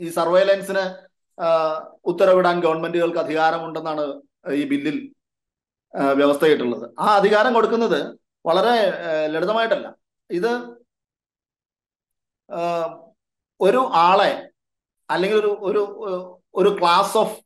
ഈ 0.00 0.08
സർവൈലൻസിന് 0.18 0.84
ഉത്തരവിടാൻ 2.10 2.56
ഗവൺമെന്റുകൾക്ക് 2.64 3.20
അധികാരമുണ്ടെന്നാണ് 3.24 4.04
ഈ 4.60 4.62
ബില്ലിൽ 4.72 4.96
വ്യവസ്ഥയിട്ടുള്ളത്. 6.18 6.86
ആ 6.98 7.06
അധികാരം 7.20 7.52
കൊടുക്കുന്നത് 7.54 8.00
വളരെ 8.48 8.74
ലളിതമായിട്ടല്ല. 9.32 9.88
ഇത് 10.30 10.52
ഒരു 13.60 13.80
ആളെ 14.08 14.30
അല്ലെങ്കിൽ 15.10 15.38
ഒരു 15.42 15.50
ഒരു 15.68 15.80
ഒരു 16.60 16.70
ക്ലാസ് 16.78 17.16
ഓഫ് 17.22 17.36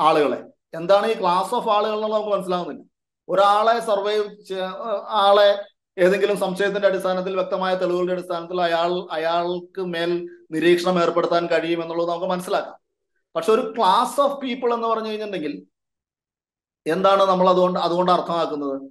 ആളുകളെ. 0.00 0.44
എന്താണ് 0.74 1.06
ഈ 1.06 1.20
ക്ലാസ് 1.20 1.54
ഓഫ് 1.54 1.68
ആളുകൾ 1.68 1.94
എന്നുള്ളത് 1.94 2.20
നമുക്ക് 2.20 2.36
മനസ്സിലാവുന്നില്ല. 2.36 2.84
ഒരാളെ 3.28 3.80
സർവൈവ് 3.80 4.54
ആളെ 5.08 5.64
ഏതെങ്കിലും 5.98 6.38
സംശയത്തിന്റെ 6.38 6.88
അടിസ്ഥാനത്തിൽ 6.88 7.34
വ്യക്തമായ 7.34 7.74
തെളിവുകളുടെ 7.74 8.12
അടിസ്ഥാനത്തിൽ 8.12 8.60
അയാൾ 8.62 9.12
അയാൾക്ക് 9.12 9.80
മേൽ 9.80 10.28
നിരീക്ഷണം 10.50 11.02
ഏർപ്പെടുത്താൻ 11.02 11.46
കഴിയും 11.46 11.82
എന്നുള്ളത് 11.82 12.08
നമുക്ക് 12.08 12.26
മനസ്സിലാക്കാം. 12.26 12.78
പക്ഷെ 13.36 13.52
ഒരു 13.52 13.74
ക്ലാസ് 13.78 14.20
ഓഫ് 14.20 14.40
പീപ്പിൾ 14.40 14.74
എന്ന് 14.74 14.88
പറഞ്ഞു 14.88 15.08
കഴിഞ്ഞിട്ടുണ്ടെങ്കിൽ 15.08 15.66
എന്താണ് 16.86 17.22
നമ്മൾ 17.22 17.48
അതുകൊണ്ട് 17.48 17.78
അതുകൊണ്ട് 17.78 18.12
അർത്ഥമാക്കുന്നത്? 18.12 18.90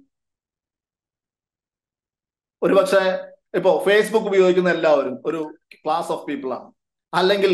ഒരുപക്ഷെ 2.62 3.32
ഇപ്പോ 3.54 3.82
ഫേസ്ബുക്ക് 3.86 4.26
ഉപയോഗിക്കുന്ന 4.26 4.70
എല്ലാവരും 4.70 5.22
ഒരു 5.26 5.54
ക്ലാസ് 5.84 6.12
ഓഫ് 6.12 6.26
പീപ്പിൾ 6.26 6.52
ആണ്. 6.54 6.72
അല്ലെങ്കിൽ 7.12 7.52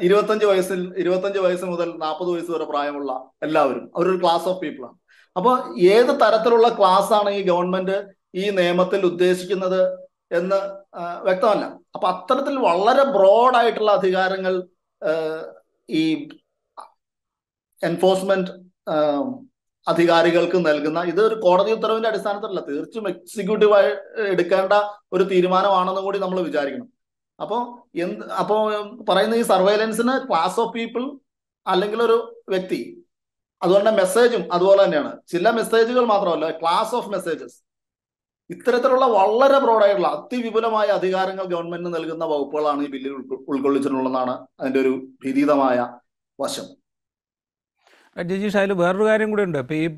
ഇരുപത്തഞ്ച് 0.00 0.46
വയസ്സിൽ 0.46 0.94
ഇരുപത്തഞ്ച് 0.96 1.38
വയസ്സ് 1.38 1.64
മുതൽ 1.64 1.88
നാൽപ്പത് 1.96 2.30
വയസ്സ് 2.30 2.50
വരെ 2.50 2.64
പ്രായമുള്ള 2.64 3.12
എല്ലാവരും. 3.42 3.90
അവരൊരു 3.96 4.20
ക്ലാസ് 4.22 4.48
ഓഫ് 4.48 4.60
പീപ്പിൾ 4.60 4.84
ആണ്. 4.88 4.96
അപ്പോൾ 5.36 5.78
ഏത് 5.80 6.12
തരത്തിലുള്ള 6.22 6.68
ക്ലാസ് 6.68 7.12
ആണ് 7.12 7.30
ഈ 7.30 7.42
ഗവൺമെന്റ് 7.42 7.96
ഈ 8.34 8.50
നിയമത്തിൽ 8.50 9.06
ഉദ്ദേശിക്കുന്നത് 9.06 9.80
എന്ന് 10.32 10.58
വ്യക്തമല്ല. 11.22 11.64
അപ്പൊ 11.94 12.08
അത്തരത്തിൽ 12.08 12.58
വളരെ 12.58 13.04
ബ്രോഡ് 13.16 13.56
ആയിട്ടുള്ള 13.56 13.90
അധികാരങ്ങൾ 13.92 14.54
ഈ 15.88 16.02
എൻഫോഴ്സ്മെന്റ് 17.82 18.50
അധികാരികൾക്ക് 19.88 20.66
നൽകുന്ന 20.66 21.00
ഇത് 21.02 21.20
ഒരു 21.20 21.34
കോടതി 21.34 21.70
ഉത്തരവിന്റെ 21.70 22.08
അടിസ്ഥാനത്തിലല്ല. 22.08 22.60
തീർച്ചയായും 22.60 23.08
എക്സിക്യൂട്ടീവായി 23.08 23.90
എടുക്കേണ്ട 24.32 24.72
ഒരു 25.12 25.24
തീരുമാനമാണെന്നും 25.24 26.04
കൂടി 26.04 26.18
നമ്മൾ 26.18 26.40
വിചാരിക്കണം. 26.40 26.95
അപ്പോൾ 27.38 27.60
എന്ത് 28.04 28.22
അപ്പോൾ 28.40 28.60
പറയുന്ന 29.08 29.40
ഈ 29.40 29.44
സർവൈലൻസിന് 29.52 30.14
ക്ലാസ് 30.28 30.58
ഓഫ് 30.62 30.72
പീപ്പിൾ 30.76 31.04
അല്ലെങ്കിൽ 31.66 32.00
ഒരു 32.06 32.16
വ്യക്തി. 32.52 32.80
അതുകൊണ്ട് 33.62 33.90
മെസ്സേജും 34.00 34.42
അതുപോലെ 34.54 34.80
തന്നെയാണ്. 34.84 35.12
ചില 35.32 35.50
മെസ്സേജുകൾ 35.58 36.04
മാത്രമല്ല 36.12 36.48
ക്ലാസ് 36.62 36.94
ഓഫ് 36.98 37.10
മെസ്സേജസ് 37.14 37.56
ഇത്തരത്തിലുള്ള 38.50 39.04
വളരെ 39.18 39.58
ബ്രോഡായിട്ടുള്ള 39.64 40.08
അതിവിപുലമായ 40.16 40.88
അധികാരങ്ങൾ 40.98 41.44
ഗവൺമെന്റിന് 41.52 41.92
നൽകുന്ന 41.94 42.24
വകുപ്പുകളാണ് 42.32 42.82
ഈ 42.86 42.90
ബില്ലിൽ 42.94 43.14
ഉൾക്കൊള്ളിച്ചിട്ടുള്ളതാണ് 43.52 44.34
അതിന്റെ 44.60 44.80
ഒരു 44.84 44.92
ഭീതിതമായ 45.24 45.78
വശം. 46.38 46.66
ജിജീഷ് 48.16 48.56
അതിൽ 48.58 48.72
വേറൊരു 48.80 49.04
കാര്യം 49.08 49.28
കൂടി 49.32 49.42
ഉണ്ട്. 49.46 49.58
ഇപ്പോൾ 49.58 49.78
ഈ 49.80 49.88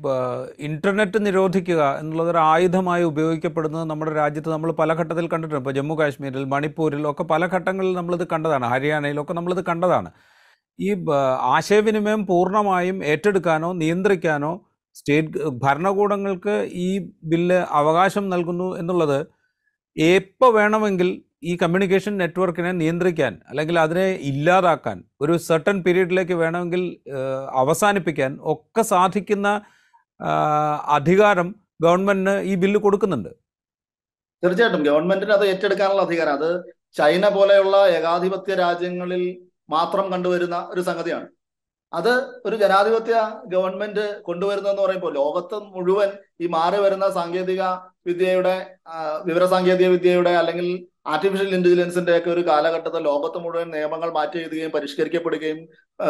ഇന്റർനെറ്റ് 0.67 1.19
നിരോധിക്കുക 1.27 1.81
എന്നുള്ളത് 1.99 2.29
ഒരു 2.33 2.41
ആയുധമായി 2.51 3.03
ഉപയോഗിക്കപ്പെടുന്നത് 3.11 3.85
നമ്മുടെ 3.91 4.11
രാജ്യത്ത് 4.21 4.49
നമ്മൾ 4.55 4.69
പല 4.81 4.93
ഘട്ടത്തിൽ 5.01 5.25
കണ്ടിട്ടുണ്ട്. 5.33 5.61
ഇപ്പോൾ 5.63 5.75
ജമ്മു 5.79 5.95
കാശ്മീരിൽ 5.99 6.43
മണിപ്പൂരിൽ 6.53 7.05
ഒക്കെ 7.11 7.23
പല 7.33 7.45
ഘട്ടങ്ങളിൽ 7.55 7.93
നമ്മളിത് 7.99 8.25
കണ്ടതാണ്. 8.33 8.65
ഹരിയാനയിലൊക്കെ 8.73 9.33
നമ്മളിത് 9.39 9.63
കണ്ടതാണ്. 9.69 10.11
ഈ 10.79 10.89
ആശയവിനിമയം 11.55 12.21
പൂർണമായും 12.31 12.97
ഏറ്റെടുക്കാനോ 13.13 13.69
നിയന്ത്രിക്കാനോ 13.83 14.51
സ്റ്റേറ്റ് 14.95 15.39
ഭരണകൂടങ്ങൾക്ക് 15.63 16.55
ഈ 16.87 16.89
ബില്ല് 17.31 17.59
അവകാശം 17.79 18.25
നൽകുന്നു 18.33 18.69
എന്നുള്ളത് 18.81 19.19
എപ്പോൾ 19.97 20.51
വേണമെങ്കിൽ 20.59 21.09
ഈ 21.43 21.57
കമ്മ്യൂണിക്കേഷൻ 21.57 22.17
നെറ്റ്വർക്കിനെ 22.17 22.71
നിയന്ത്രിക്കാൻ 22.71 23.33
അല്ലെങ്കിൽ 23.49 23.79
അതിനെ 23.79 24.07
ഇല്ലാതാക്കാൻ 24.29 25.03
ഒരു 25.21 25.37
സർട്ടൺ 25.37 25.83
പീരീഡിലേക്ക് 25.83 26.33
വേണമെങ്കിൽ 26.33 26.81
അവസാനിപ്പിക്കാൻ 27.53 28.39
ഒക്കെ 28.43 28.81
സാധിക്കുന്ന 28.81 29.47
അധികാരം 30.97 31.55
ഗവൺമെന്റിന് 31.83 32.39
ഈ 32.41 32.55
ബില്ല് 32.55 32.79
കൊടുക്കുന്നുണ്ട്. 32.79 33.29
തീർച്ചയായിട്ടും. 34.43 34.83
ഗവൺമെന്റിന് 34.83 35.31
അത് 35.31 35.45
ഏറ്റെടുക്കാനുള്ള 35.45 36.01
അധികാരം. 36.01 36.33
അത് 36.33 36.49
ചൈന 36.97 37.27
പോലെയുള്ള 37.29 37.77
ഏകാധിപത്യ 37.87 38.53
രാജ്യങ്ങളിൽ 38.55 39.23
മാത്രം 39.69 40.11
കണ്ടുവരുന്ന 40.11 40.57
ഒരു 40.71 40.81
സംഗതിയാണ്. 40.81 41.27
അത് 41.93 42.11
ഒരു 42.45 42.55
ജനാധിപത്യ 42.55 43.13
ഗവൺമെന്റ് 43.53 44.21
കൊണ്ടുവരുന്നതെന്ന് 44.23 44.81
പറയുമ്പോൾ 44.81 45.13
ലോകത്ത് 45.13 45.57
മുഴുവൻ 45.75 46.09
ഈ 46.41 46.47
മാറി 46.47 46.77
വരുന്ന 46.81 47.09
സാങ്കേതിക 47.09 47.61
വിദ്യയുടെ 48.05 48.55
വിവര 49.25 49.45
സാങ്കേതിക 49.45 49.87
വിദ്യയുടെ 49.87 50.29
അല്ലെങ്കിൽ 50.29 50.67
ആർട്ടിഫിഷ്യൽ 51.09 51.51
ഇന്റലിജൻസിന്റെ 51.57 52.13
ഒക്കെ 52.17 52.29
ഒരു 52.35 52.41
കാലഘട്ടത്തിൽ 52.49 53.01
ലോകത്ത് 53.09 53.39
മുഴുവൻ 53.43 53.67
നിയമങ്ങൾ 53.75 54.09
മാറ്റി 54.17 54.37
എഴുതുകയും 54.41 54.71
പരിഷ്കരിക്കപ്പെടുകയും 54.75 55.59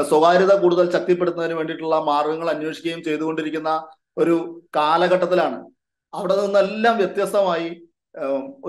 സ്വകാര്യത 0.09 0.53
കൂടുതൽ 0.63 0.87
ശക്തിപ്പെടുത്തുന്നതിന് 0.95 1.57
വേണ്ടിയിട്ടുള്ള 1.59 1.97
മാർഗങ്ങൾ 2.09 2.49
അന്വേഷിക്കുകയും 2.53 3.01
ചെയ്തുകൊണ്ടിരിക്കുന്ന 3.07 3.71
ഒരു 4.21 4.35
കാലഘട്ടത്തിലാണ്. 4.77 5.57
അവിടെ 6.13 6.35
നിന്നെല്ലാം 6.41 6.95
വ്യത്യസ്തമായി 7.01 7.69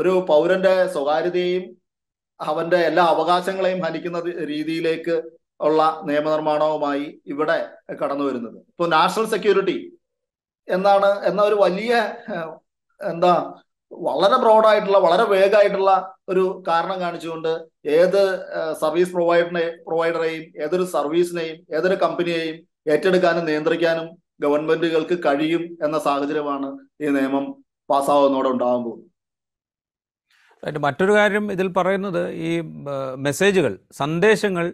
ഒരു 0.01 0.13
പൗരന്റെ 0.31 0.75
സ്വകാര്യതയെയും 0.95 1.65
അവന്റെ 2.41 2.79
എല്ലാ 2.89 3.05
അവകാശങ്ങളെയും 3.13 3.81
ഹനിക്കുന്ന 3.85 4.19
രീതിയിലേക്ക് 4.53 5.17
ഉള്ള 5.61 5.81
നിയമനിർമ്മാണവുമായി 6.09 7.07
ഇവിടെ 7.33 7.59
കടന്നു 8.01 8.25
വരുന്നത്. 8.27 8.59
ഇപ്പോൾ 8.71 8.89
നാഷണൽ 8.97 9.27
സെക്യൂരിറ്റി 9.35 9.79
എന്നാണ് 10.69 11.11
എന്ന 11.29 11.41
ഒരു 11.49 11.57
വലിയ 11.65 11.93
എന്താ 13.01 13.35
വളരെ 13.93 14.37
ബ്രോഡായിട്ടുള്ള 14.37 14.99
വളരെ 14.99 15.25
വേഗമായിട്ടുള്ള 15.25 16.15
ഒരു 16.29 16.65
കാരണം 16.69 17.01
കാണിച്ചുകൊണ്ട് 17.01 17.53
ഏത് 17.87 18.21
സർവീസ് 18.81 19.13
പ്രൊവൈഡറിനെ 19.13 19.67
പ്രൊവൈഡറെയും 19.89 20.63
ഏതൊരു 20.63 20.85
സർവീസിനെയും 20.85 21.75
ഏതൊരു 21.77 21.95
കമ്പനിയെയും 21.95 22.59
ഏറ്റെടുക്കാനും 22.91 23.45
നിയന്ത്രിക്കാനും 23.45 24.09
ഗവൺമെന്റുകൾക്ക് 24.41 25.19
കഴിയും 25.27 25.63
എന്ന 25.83 25.99
സാഹചര്യമാണ് 25.99 26.69
ഈ 27.03 27.09
നിയമം 27.09 27.47
പാസ്സാവുന്നതോടെ 27.91 28.49
ഉണ്ടാകാൻ 28.49 28.85
പോകുന്നത്. 28.85 29.07
അതിന്റെ 30.63 30.81
മറ്റൊരു 30.81 31.13
കാര്യം 31.13 31.53
ഇതിൽ 31.53 31.69
പറയുന്നത് 31.69 32.29
ഈ 32.31 32.61
മെസ്സേജുകൾ 33.17 33.79
സന്ദേശങ്ങൾ 33.93 34.73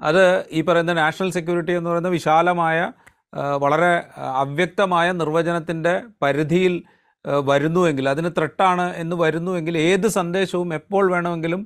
അത് 0.00 0.24
ഈ 0.50 0.62
പറയുന്ന 0.62 0.92
നാഷണൽ 0.92 1.30
സെക്യൂരിറ്റി 1.30 1.72
എന്ന് 1.72 1.90
പറയുന്ന 1.90 2.08
വിശാലമായ 2.08 2.92
വളരെ 3.36 3.92
അവ്യക്തമായ 4.18 5.12
നിർവചനത്തിന്റെ 5.12 6.02
പരിധിയിൽ 6.22 6.84
വരുന്നുവെങ്കിൽ 7.24 8.08
അതിന് 8.08 8.30
ത്രെട്ടാണ് 8.38 8.96
എന്ന് 8.96 9.16
വരുന്നുവെങ്കിൽ 9.16 9.78
ഏത് 9.78 10.06
സന്ദേശവും 10.08 10.74
എപ്പോൾ 10.74 11.12
വേണമെങ്കിലും 11.12 11.62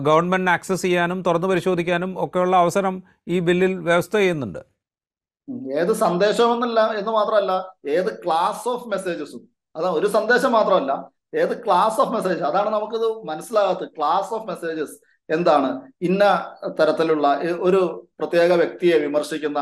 ഗവൺമെന്റിന് 0.00 0.50
ആക്സസ് 0.50 0.82
ചെയ്യാനും 0.82 1.20
തുറന്നു 1.26 1.46
പരിശോധിക്കാനും 1.46 2.10
ഒക്കെയുള്ള 2.24 2.56
അവസരം 2.56 3.02
ഈ 3.28 3.38
ബില്ലിൽ 3.40 3.72
വ്യവസ്ഥ 3.78 4.14
ചെയ്യുന്നുണ്ട്. 4.16 4.60
ഏത് 5.80 5.92
സന്ദേശമെന്നല്ല 5.92 6.80
എന്ന് 6.98 7.12
മാത്രമല്ല 7.12 7.52
ഏത് 7.86 8.10
ക്ലാസ് 8.24 8.68
ഓഫ് 8.68 8.88
മെസ്സേജസും 8.88 9.42
അതാ 9.76 9.90
ഒരു 9.90 10.06
സന്ദേശം 10.06 10.52
മാത്രമല്ല 10.52 10.92
ഏത് 11.34 11.64
ക്ലാസ് 11.64 12.00
ഓഫ് 12.00 12.12
മെസ്സേജ് 12.12 12.40
അതാണ് 12.40 12.70
നമുക്കിത് 12.70 13.08
മനസ്സിലാകാത്തത് 13.24 13.90
ക്ലാസ് 13.96 14.34
ഓഫ് 14.34 14.48
മെസ്സേജസ് 14.48 14.96
എന്താണ് 15.28 15.68
ഇന്ന 16.02 16.24
തരത്തിലുള്ള 16.80 17.28
ഒരു 17.60 17.80
പ്രത്യേക 18.18 18.52
വ്യക്തിയെ 18.52 18.98
വിമർശിക്കുന്ന 18.98 19.60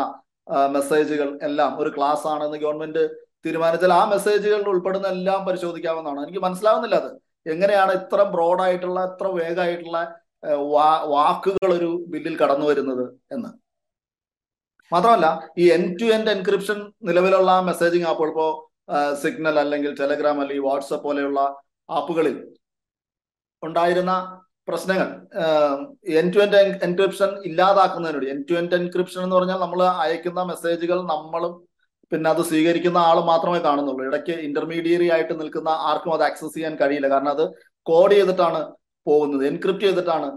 മെസ്സേജുകൾ 0.71 1.39
എല്ലാം 1.43 1.79
ഒരു 1.79 1.91
ക്ലാസ് 1.97 2.27
ആണെന്ന് 2.27 2.59
ഗവൺമെന്റ് 2.59 3.05
തീരുമാനിച്ചാൽ 3.45 3.93
ആ 3.93 4.03
മെസ്സേജുകളിൽ 4.05 4.69
ഉൾപ്പെടുന്ന 4.69 5.09
എല്ലാം 5.09 5.41
പരിശോധിക്കാവുന്നതാണ്. 5.47 6.21
എനിക്ക് 6.23 6.39
മനസ്സിലാവുന്നില്ല 6.39 6.97
അത്. 6.97 7.11
എങ്ങനെയാണ് 7.47 7.93
ഇത്ര 7.93 8.23
ബ്രോഡായിട്ടുള്ള 8.35 9.01
ഇത്ര 9.05 9.27
വേഗമായിട്ടുള്ള 9.27 9.99
വാക്കുകൾ 11.15 11.73
ഒരു 11.73 11.91
ബില്ലിൽ 12.09 12.35
കടന്നു 12.43 12.67
വരുന്നത് 12.67 13.05
എന്ന്. 13.33 13.51
മാത്രമല്ല 14.93 15.27
ഈ 15.59 15.65
എൻ 15.71 15.85
ടു 16.03 16.05
എൻഡ് 16.05 16.31
എൻക്രിപ്ഷൻ 16.31 16.79
നിലവിലുള്ള 17.03 17.61
മെസ്സേജിങ് 17.61 18.05
ആപ്പുകൾ 18.05 18.31
ഇപ്പോൾ 18.31 18.51
സിഗ്നൽ 19.15 19.59
അല്ലെങ്കിൽ 19.59 19.93
ടെലഗ്രാം 20.01 20.41
അല്ലെങ്കിൽ 20.41 20.65
വാട്സപ്പ് 20.65 21.05
പോലെയുള്ള 21.05 21.41
ആപ്പുകളിൽ 21.89 22.37
ഉണ്ടായിരുന്ന 23.63 24.13
പ്രശ്നങ്ങൾ 24.69 25.09
എൻ 26.21 26.27
ടു 26.35 26.39
എൻഡ് 26.39 26.59
എൻക്രിപ്ഷൻ 26.83 27.31
ഇല്ലാതാക്കുന്നതിനോട് 27.45 28.27
എൻ 28.27 28.45
ടു 28.51 28.55
എൻഡ് 28.55 28.75
എൻക്രിപ്ഷൻ 28.75 29.23
എന്ന് 29.23 29.37
പറഞ്ഞാൽ 29.37 29.59
നമ്മൾ 29.59 29.83
അയക്കുന്ന 30.05 30.43
മെസ്സേജുകൾ 30.43 31.03
നമ്മളും 31.03 31.55
പിന്നെ 32.13 32.29
അത് 32.31 32.43
സ്വീകരിക്കുന്ന 32.51 32.99
ആൾ 33.09 33.19
മാത്രമേ 33.31 33.61
കാണുന്നുള്ളൂ. 33.67 34.03
ഇടയ്ക്ക് 34.11 34.35
ഇന്റർമീഡിയറി 34.49 35.09
ആയിട്ട് 35.15 35.35
നിൽക്കുന്ന 35.41 35.71
ആർക്കും 35.91 36.15
അത് 36.17 36.25
ആക്സസ് 36.29 36.55
ചെയ്യാൻ 36.57 36.75
കഴിയില്ല. 36.83 37.09
കാരണം 37.15 37.33
അത് 37.37 37.45
കോഡ് 37.87 38.15
ചെയ്തിട്ടാണ് 38.15 38.61
പോകുന്നത് 39.07 39.45
എൻക്രിപ്റ്റ് 39.51 39.87
ചെയ്തിട്ടാണ് 39.87 40.29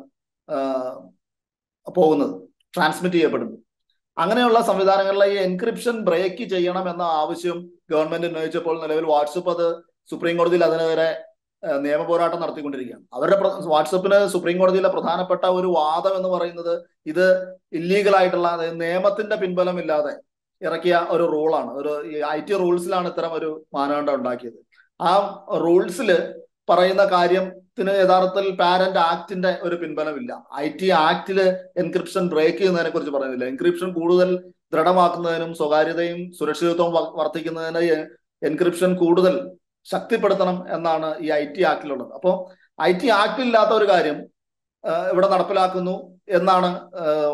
പോകുന്നത് 1.97 2.33
ട്രാൻസ്മിറ്റ് 2.75 3.17
ചെയ്യപ്പെടുന്നത്. 3.17 3.59
അങ്ങനെയുള്ള 4.17 4.59
സംവിധാനങ്ങളിലെ 4.69 5.25
ഈ 5.33 5.35
എൻക്രിപ്ഷൻ 5.47 5.95
ബ്രേക്ക് 6.07 6.45
ചെയ്യണം 6.53 6.85
എന്ന 6.91 7.03
ആവശ്യം 7.21 7.57
ഗവൺമെന്റ് 7.91 8.27
ഉന്നയിച്ചപ്പോൾ 8.27 8.75
നിലവിൽ 8.83 9.05
വാട്സപ്പ് 9.13 9.51
അത് 9.55 9.67
സുപ്രീം 10.11 10.37
കോടതിയിൽ 10.37 10.63
അതിനെതിരെ 10.67 11.09
നിയമ 11.83 12.01
പോരാട്ടം 12.09 12.41
നടത്തിക്കൊണ്ടിരിക്കുകയാണ്. 12.41 13.05
അവരുടെ 13.13 13.37
വാട്സപ്പിന് 13.73 14.17
സുപ്രീം 14.33 14.57
കോടതിയിലെ 14.59 14.89
പ്രധാനപ്പെട്ട 14.95 15.45
ഒരു 15.59 15.69
വാദം 15.77 16.13
എന്ന് 16.19 16.29
പറയുന്നത് 16.35 16.73
ഇത് 17.11 17.25
ഇല്ലീഗൽ 17.79 18.15
ആയിട്ടുള്ള 18.19 18.49
നിയമത്തിന്റെ 18.83 19.35
പിൻബലമില്ലാതെ 19.35 20.13
ഇറക്കിയ 20.61 20.95
ഒരു 21.15 21.25
റൂളാണ്. 21.35 21.71
ഒരു 21.79 21.91
ഐ 22.35 22.39
ടി 22.47 22.53
റൂൾസിലാണ് 22.63 23.07
ഇത്തരം 23.11 23.33
ഒരു 23.39 23.49
മാനദണ്ഡം 23.75 24.15
ഉണ്ടാക്കിയത്. 24.19 24.59
ആ 24.99 25.11
റൂൾസിൽ 25.65 26.09
പറയുന്ന 26.69 27.03
കാര്യത്തിന് 27.15 27.91
യഥാർത്ഥത്തിൽ 28.03 28.47
പാരന്റ് 28.61 29.01
ആക്ടിന്റെ 29.11 29.51
ഒരു 29.67 29.75
പിൻബലമില്ല. 29.81 30.31
ഐ 30.63 30.65
ടി 30.79 30.87
ആക്ടിൽ 31.09 31.39
എൻക്രിപ്ഷൻ 31.83 32.23
ബ്രേക്ക് 32.33 32.57
ചെയ്യുന്നതിനെ 32.61 32.91
കുറിച്ച് 32.95 33.13
പറയുന്നില്ല. 33.15 33.45
എൻക്രിപ്ഷൻ 33.53 33.89
കൂടുതൽ 33.99 34.31
ദൃഢമാക്കുന്നതിനും 34.73 35.51
സ്വകാര്യതയും 35.59 36.19
സുരക്ഷിതത്വവും 36.39 36.93
വർദ്ധിക്കുന്നതിന് 37.19 37.99
എൻക്രിപ്ഷൻ 38.49 38.91
കൂടുതൽ 39.03 39.35
ശക്തിപ്പെടുത്തണം 39.85 40.57
എന്നാണ് 40.75 41.09
ഈ 41.25 41.27
ഐ 41.41 41.43
ടി 41.55 41.61
ആക്ടിലുള്ളത്. 41.71 42.11
അപ്പോൾ 42.17 42.33
ഐ 42.79 42.91
ടി 43.01 43.07
ആക്ട് 43.21 43.41
ഇല്ലാത്ത 43.45 43.71
ഒരു 43.79 43.85
കാര്യം 43.91 44.17
ഇവിടെ 45.13 45.27
നടപ്പിലാക്കുന്നു 45.33 45.93
എന്നാണ് 46.37 46.69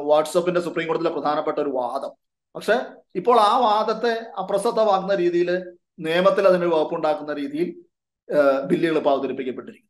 വാട്സപ്പിന്റെ 0.10 0.62
സുപ്രീം 0.66 0.88
കോടതിയിലെ 0.90 1.14
പ്രധാനപ്പെട്ട 1.16 1.58
ഒരു 1.66 1.72
വാദം. 1.80 2.14
പക്ഷെ 2.56 2.76
ഇപ്പോൾ 3.20 3.38
ആ 3.50 3.52
വാദത്തെ 3.66 4.14
അപ്രസക്തമാക്കുന്ന 4.42 5.16
രീതിയിൽ 5.24 5.50
നിയമത്തിൽ 6.08 6.44
അതിന് 6.52 6.68
വകുപ്പുണ്ടാക്കുന്ന 6.76 7.34
രീതിയിൽ 7.42 7.70
ബില്ലുകൾ 8.70 8.98
ഇപ്പോൾ 9.00 9.14
അവതരിപ്പിക്കപ്പെട്ടിരിക്കുന്നു. 9.16 9.90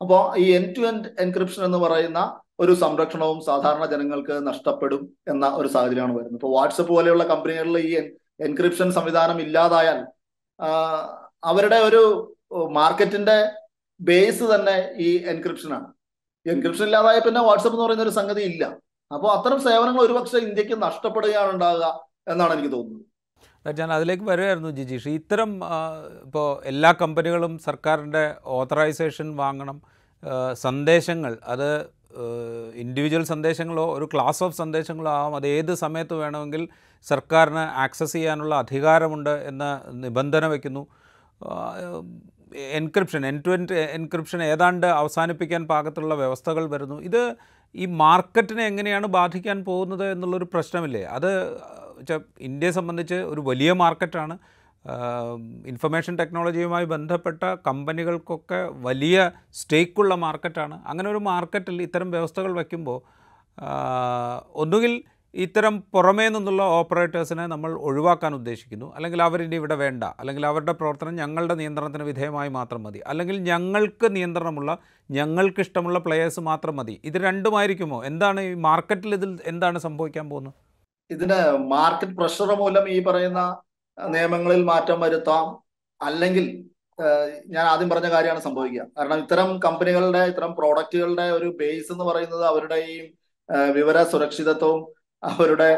അപ്പോൾ 0.00 0.20
ഈ 0.42 0.46
എൻ 0.58 0.64
ടു 0.76 0.82
എൻഡ് 0.90 1.10
എൻക്രിപ്ഷൻ 1.24 1.62
എന്ന് 1.68 1.78
പറയുന്ന 1.84 2.20
ഒരു 2.62 2.72
സംരക്ഷണവും 2.82 3.38
സാധാരണ 3.48 3.84
ജനങ്ങൾക്ക് 3.92 4.34
നഷ്ടപ്പെടും 4.48 5.02
എന്ന 5.32 5.46
ഒരു 5.60 5.68
സാഹചര്യമാണ് 5.74 6.14
വരുന്നത്. 6.16 6.38
ഇപ്പോൾ 6.40 6.52
വാട്സപ്പ് 6.56 6.92
പോലെയുള്ള 6.96 7.24
കമ്പനികളിൽ 7.32 7.78
ഈ 7.88 7.92
എൻക്രിപ്ഷൻ 8.48 8.88
സംവിധാനം 8.98 9.38
ഇല്ലാതായാൽ 9.44 9.98
അവരുടെ 11.50 11.78
ഒരു 11.88 12.02
മാർക്കറ്റിന്റെ 12.78 13.36
ബേസ് 14.00 14.44
തന്നെ 14.54 14.76
ഈ 15.06 15.10
എൻക്രിപ്ഷനാണ് 15.32 15.88
എൻക്രിപ്ഷൻ 16.46 16.84
ഇല്ലാതായ 16.88 17.18
പിന്നെ 17.26 17.40
വാട്സപ്പ് 17.48 17.74
എന്ന് 17.76 17.86
പറയുന്ന 17.86 18.06
ഒരു 18.06 18.14
സംഗതി 18.20 18.42
ഇല്ല. 18.50 18.64
അപ്പോൾ 19.14 19.30
അത്തരം 19.36 19.58
സേവനങ്ങൾ 19.66 20.02
ഒരുപക്ഷെ 20.06 20.38
ഇന്ത്യയ്ക്ക് 20.48 20.76
നഷ്ടപ്പെടുകയാണ് 20.86 21.50
ഉണ്ടാകുക 21.54 21.86
എന്നാണ് 22.32 22.52
എനിക്ക് 22.56 22.72
തോന്നുന്നത്. 22.76 23.04
ഞാൻ 23.80 23.90
അതിലേക്ക് 23.96 24.24
വരുമായിരുന്നു 24.30 24.70
ജിജീഷ് 24.78 25.12
ഇത്തരം 25.18 25.50
ഇപ്പോൾ 26.26 26.48
എല്ലാ 26.70 26.90
കമ്പനികളും 27.02 27.52
സർക്കാരിന്റെ 27.66 28.24
ഓത്തറൈസേഷൻ 28.56 29.28
വാങ്ങണം 29.42 29.78
സന്ദേശങ്ങൾ 30.64 31.32
അത് 31.52 31.68
ഇൻഡിവിജ്വൽ 32.82 33.24
സന്ദേശങ്ങളോ 33.30 33.86
ഒരു 33.96 34.06
ക്ലാസ് 34.12 34.42
ഓഫ് 34.46 34.56
സന്ദേശങ്ങളോ 34.60 35.10
ആവാം. 35.18 35.32
അത് 35.38 35.46
ഏത് 35.56 35.72
സമയത്ത് 35.84 36.14
വേണമെങ്കിൽ 36.20 36.62
സർക്കാരിന് 37.06 37.64
ആക്സസ് 37.84 38.14
ചെയ്യാനുള്ള 38.16 38.54
അധികാരമുണ്ട് 38.64 39.34
എന്ന 39.50 39.64
നിബന്ധന 40.04 40.46
വയ്ക്കുന്നു 40.52 40.82
encryption 42.78 43.22
end 43.30 43.38
to 43.46 43.50
end 43.56 43.64
encryption 43.98 44.40
ഏതാണ്ട് 44.52 44.86
അവസാനിപ്പിക്കാൻ 45.00 45.62
പാകത്തിലുള്ള 45.72 46.16
വ്യവസ്ഥകൾ 46.22 46.64
വരുന്നു. 46.74 46.96
ഇത് 47.08 47.22
ഈ 47.74 47.86
മാർക്കറ്റിനെ 47.86 48.64
എങ്ങനെയാണ് 48.66 49.06
ബാധിക്കാൻ 49.06 49.64
പോകുന്നത് 49.64 50.04
എന്നുള്ളൊരു 50.12 50.46
പ്രശ്നമില്ലേ? 50.54 51.02
അത് 51.16 51.30
ഇന്ത്യയെ 52.40 52.72
സംബന്ധിച്ച് 52.72 53.14
ഒരു 53.14 53.40
വലിയ 53.40 53.72
മാർക്കറ്റാണ്. 53.72 54.34
ഇൻഫർമേഷൻ 55.66 56.16
ടെക്നോളജിയുമായി 56.16 56.84
ബന്ധപ്പെട്ട 56.84 57.42
കമ്പനികൾക്കൊക്കെ 57.66 58.60
വലിയ 58.88 59.30
സ്റ്റേക്കുള്ള 59.54 60.14
മാർക്കറ്റാണ്. 60.14 60.76
അങ്ങനെ 60.86 61.10
ഒരു 61.10 61.20
മാർക്കറ്റിൽ 61.30 61.82
ഇത്തരം 61.82 62.10
വ്യവസ്ഥകൾ 62.10 62.52
വയ്ക്കുമ്പോൾ 62.60 62.98
ഒന്നുകിൽ 64.54 64.94
ഇത്തരം 65.34 65.84
പുറമേ 65.94 66.28
നിന്നുള്ള 66.28 66.62
ഓപ്പറേറ്റേഴ്സിനെ 66.62 67.46
നമ്മൾ 67.46 67.70
ഒഴിവാക്കാൻ 67.78 68.34
ഉദ്ദേശിക്കുന്നു. 68.34 68.94
അല്ലെങ്കിൽ 68.96 69.22
അവരിന്റെ 69.22 69.56
ഇവിടെ 69.56 69.74
വേണ്ട. 69.74 70.04
അല്ലെങ്കിൽ 70.20 70.46
അവരുടെ 70.46 70.72
പ്രവർത്തനം 70.72 71.14
ഞങ്ങളുടെ 71.14 71.54
നിയന്ത്രണത്തിന് 71.54 72.02
വിധേയമായി 72.02 72.48
മാത്രം 72.48 72.82
മതി. 72.82 73.00
അല്ലെങ്കിൽ 73.06 73.42
ഞങ്ങൾക്ക് 73.42 74.16
നിയന്ത്രണമുള്ള 74.16 74.78
ഞങ്ങൾക്കിഷ്ടമുള്ള 75.10 75.98
പ്ലെയേഴ്സ് 75.98 76.40
മാത്രം 76.40 76.76
മതി. 76.76 77.00
ഇത് 77.04 77.14
രണ്ടുമായിരിക്കുമോ? 77.14 78.04
എന്താണ് 78.04 78.40
ഈ 78.40 78.54
മാർക്കറ്റിൽ 78.54 79.14
ഇതിൽ 79.14 79.38
എന്താണ് 79.46 79.78
സംഭവിക്കാൻ 79.78 80.30
പോകുന്നത്? 80.30 80.54
ഇതിന് 81.10 81.40
മാർക്കറ്റ് 81.58 82.12
പ്രഷർ 82.12 82.54
മൂലം 82.54 82.88
ഈ 82.88 83.04
പറയുന്ന 83.04 83.56
നിയമങ്ങളിൽ 84.08 84.64
മാറ്റം 84.64 85.00
വരുത്താം. 85.00 85.44
അല്ലെങ്കിൽ 86.02 86.64
ഞാൻ 87.46 87.66
ആദ്യം 87.66 87.90
പറഞ്ഞ 87.90 88.08
കാര്യമാണ് 88.08 88.40
സംഭവിക്കുക. 88.40 88.86
കാരണം 88.98 89.18
ഇത്തരം 89.18 89.58
കമ്പനികളുടെ 89.58 90.18
ഇത്തരം 90.18 90.54
പ്രോഡക്റ്റുകളുടെ 90.54 91.22
ഒരു 91.22 91.56
ബേസ് 91.60 91.92
എന്ന് 91.92 92.04
പറയുന്നത് 92.04 92.44
അവരുടെ 92.46 92.74
ഈ 92.74 93.14
വിവര 93.72 94.02
സുരക്ഷിതത്വവും 94.02 95.03
അവരുടെ 95.30 95.70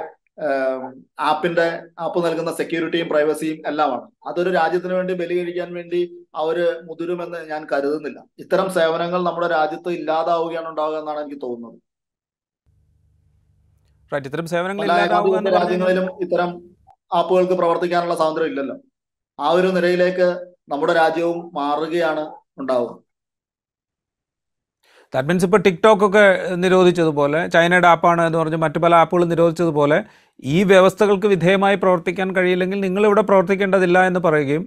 ആപ്പിന്റെ 1.18 1.66
ആപ്പ് 1.98 2.26
നൽകുന്ന 2.26 2.50
സെക്യൂരിറ്റിയും 2.54 3.08
പ്രൈവസിയും 3.08 3.58
എല്ലാമാണ്. 3.70 4.06
അതൊരു 4.28 4.50
രാജ്യത്തിന് 4.50 4.94
വേണ്ടി 4.94 5.12
ബലി 5.20 5.34
കഴിക്കാൻ 5.38 5.74
വേണ്ടി 5.74 6.00
അവർ 6.34 6.58
മുതിരുമെന്ന് 6.88 7.38
ഞാൻ 7.50 7.62
കരുതുന്നില്ല. 7.72 8.18
ഇത്തരം 8.38 8.68
സേവനങ്ങൾ 8.70 9.22
നമ്മുടെ 9.22 9.48
രാജ്യത്ത് 9.48 9.90
ഇല്ലാതാവുകയാണ് 9.98 10.68
ഉണ്ടാവുക 10.68 10.98
എന്നാണ് 10.98 11.20
എനിക്ക് 11.20 11.40
തോന്നുന്നത്. 11.42 11.78
ഇത്തരം 14.12 14.46
സേവനങ്ങൾ 14.46 14.86
രാജ്യങ്ങളിലും 15.58 16.08
ഇത്തരം 16.24 16.50
ആപ്പുകൾക്ക് 17.14 17.52
പ്രവർത്തിക്കാനുള്ള 17.52 18.14
സ്വാതന്ത്ര്യം 18.14 18.50
ഇല്ലല്ലോ. 18.52 18.76
ആ 19.38 19.48
ഒരു 19.50 19.68
നിലയിലേക്ക് 19.76 20.28
നമ്മുടെ 20.72 20.92
രാജ്യവും 20.92 21.38
മാറുകയാണ് 21.54 22.24
ഉണ്ടാവുക. 22.60 22.92
ദാറ്റ് 25.16 25.28
മീൻസ് 25.28 25.44
ഇപ്പോൾ 25.44 25.60
ടിക്ടോക്ക് 25.60 26.04
ഒക്കെ 26.04 26.24
നിരോധിച്ചതുപോലെ 26.54 27.38
ചൈനയുടെ 27.48 27.88
ആപ്പാണ് 27.88 28.22
എന്ന് 28.22 28.38
പറഞ്ഞ് 28.38 28.56
മറ്റു 28.56 28.78
പല 28.78 28.94
ആപ്പുകളും 28.94 29.28
നിരോധിച്ചതുപോലെ 29.28 29.98
ഈ 30.42 30.62
വ്യവസ്ഥകൾക്ക് 30.62 31.26
വിധേയമായി 31.26 31.76
പ്രവർത്തിക്കാൻ 31.76 32.36
കഴിയില്ലെങ്കിൽ 32.36 32.80
നിങ്ങളിവിടെ 32.80 33.22
പ്രവർത്തിക്കേണ്ടതില്ല 33.22 33.98
എന്ന് 34.06 34.20
പറയുകയും 34.20 34.64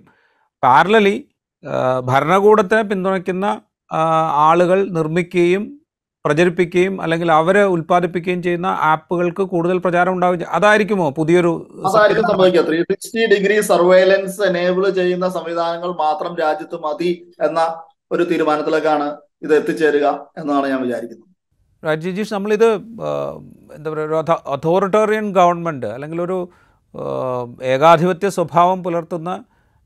പാരലലി 0.64 1.16
ഭരണകൂടത്തെ 2.04 2.80
പിന്തുണയ്ക്കുന്ന 2.82 3.46
ആളുകൾ 4.48 4.80
നിർമ്മിക്കുകയും 4.90 5.64
പ്രചരിപ്പിക്കുകയും 6.26 7.02
അല്ലെങ്കിൽ 7.02 7.30
അവരെ 7.32 7.64
ഉൽപ്പാദിപ്പിക്കുകയും 7.64 8.42
ചെയ്യുന്ന 8.44 8.70
ആപ്പുകൾക്ക് 8.82 9.44
കൂടുതൽ 9.44 9.78
പ്രചാരം 9.78 10.14
ഉണ്ടാവുക 10.14 10.48
അതായിരിക്കുമോ 10.50 11.08
പുതിയൊരു 11.10 11.54
സംഭവിക്കുക. 12.28 12.64
Three 12.68 12.80
sixty 12.82 13.26
degree 13.26 13.62
surveillance 13.62 14.42
enable 14.42 14.90
ചെയ്യുന്ന 14.90 15.30
സംവിധാനങ്ങൾ 15.30 15.92
മാത്രം 15.98 16.34
രാജ്യത്ത് 16.36 16.80
മതി 16.84 17.12
എന്ന 17.42 17.62
ഒരു 18.12 18.24
തീരുമാനത്തിലേക്കാണ് 18.24 19.10
ഇത് 19.42 19.54
എത്തിച്ചേരുക 19.60 20.08
എന്നാണ് 20.38 20.66
ഞാൻ 20.72 20.80
വിചാരിക്കുന്നത്. 20.86 21.28
രാജീഷ് 21.84 22.34
നമ്മളിത് 22.34 22.70
എന്താ 23.76 23.90
പറയുക 23.92 24.08
ഒരു 24.08 24.18
അതോറിറ്റേറിയൻ 24.56 25.28
ഗവൺമെന്റ് 25.40 25.90
അല്ലെങ്കിൽ 25.96 26.20
ഒരു 26.22 26.38
ഏകാധിപത്യ 27.74 28.30
സ്വഭാവം 28.38 28.80
പുലർത്തുന്ന 28.84 29.32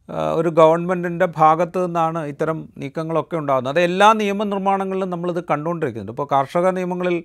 ഒരു 0.09 0.49
ഗവൺമെന്റിന്റെ 0.49 1.27
ഭാഗത്തു 1.37 1.79
നിന്നാണ് 1.85 2.25
ഇത്തരം 2.25 2.69
നീക്കങ്ങളൊക്കെ 2.77 3.37
ഉണ്ടാകുന്നത്. 3.37 3.73
അത് 3.73 3.79
എല്ലാ 3.79 4.13
നിയമനിർമ്മാണങ്ങളിലും 4.13 5.09
നമ്മളിത് 5.09 5.43
കണ്ടുകൊണ്ടിരിക്കുന്നുണ്ട്. 5.43 6.11
ഇപ്പോൾ 6.11 6.27
കാർഷിക 6.31 6.69
നിയമങ്ങളിൽ 6.69 7.23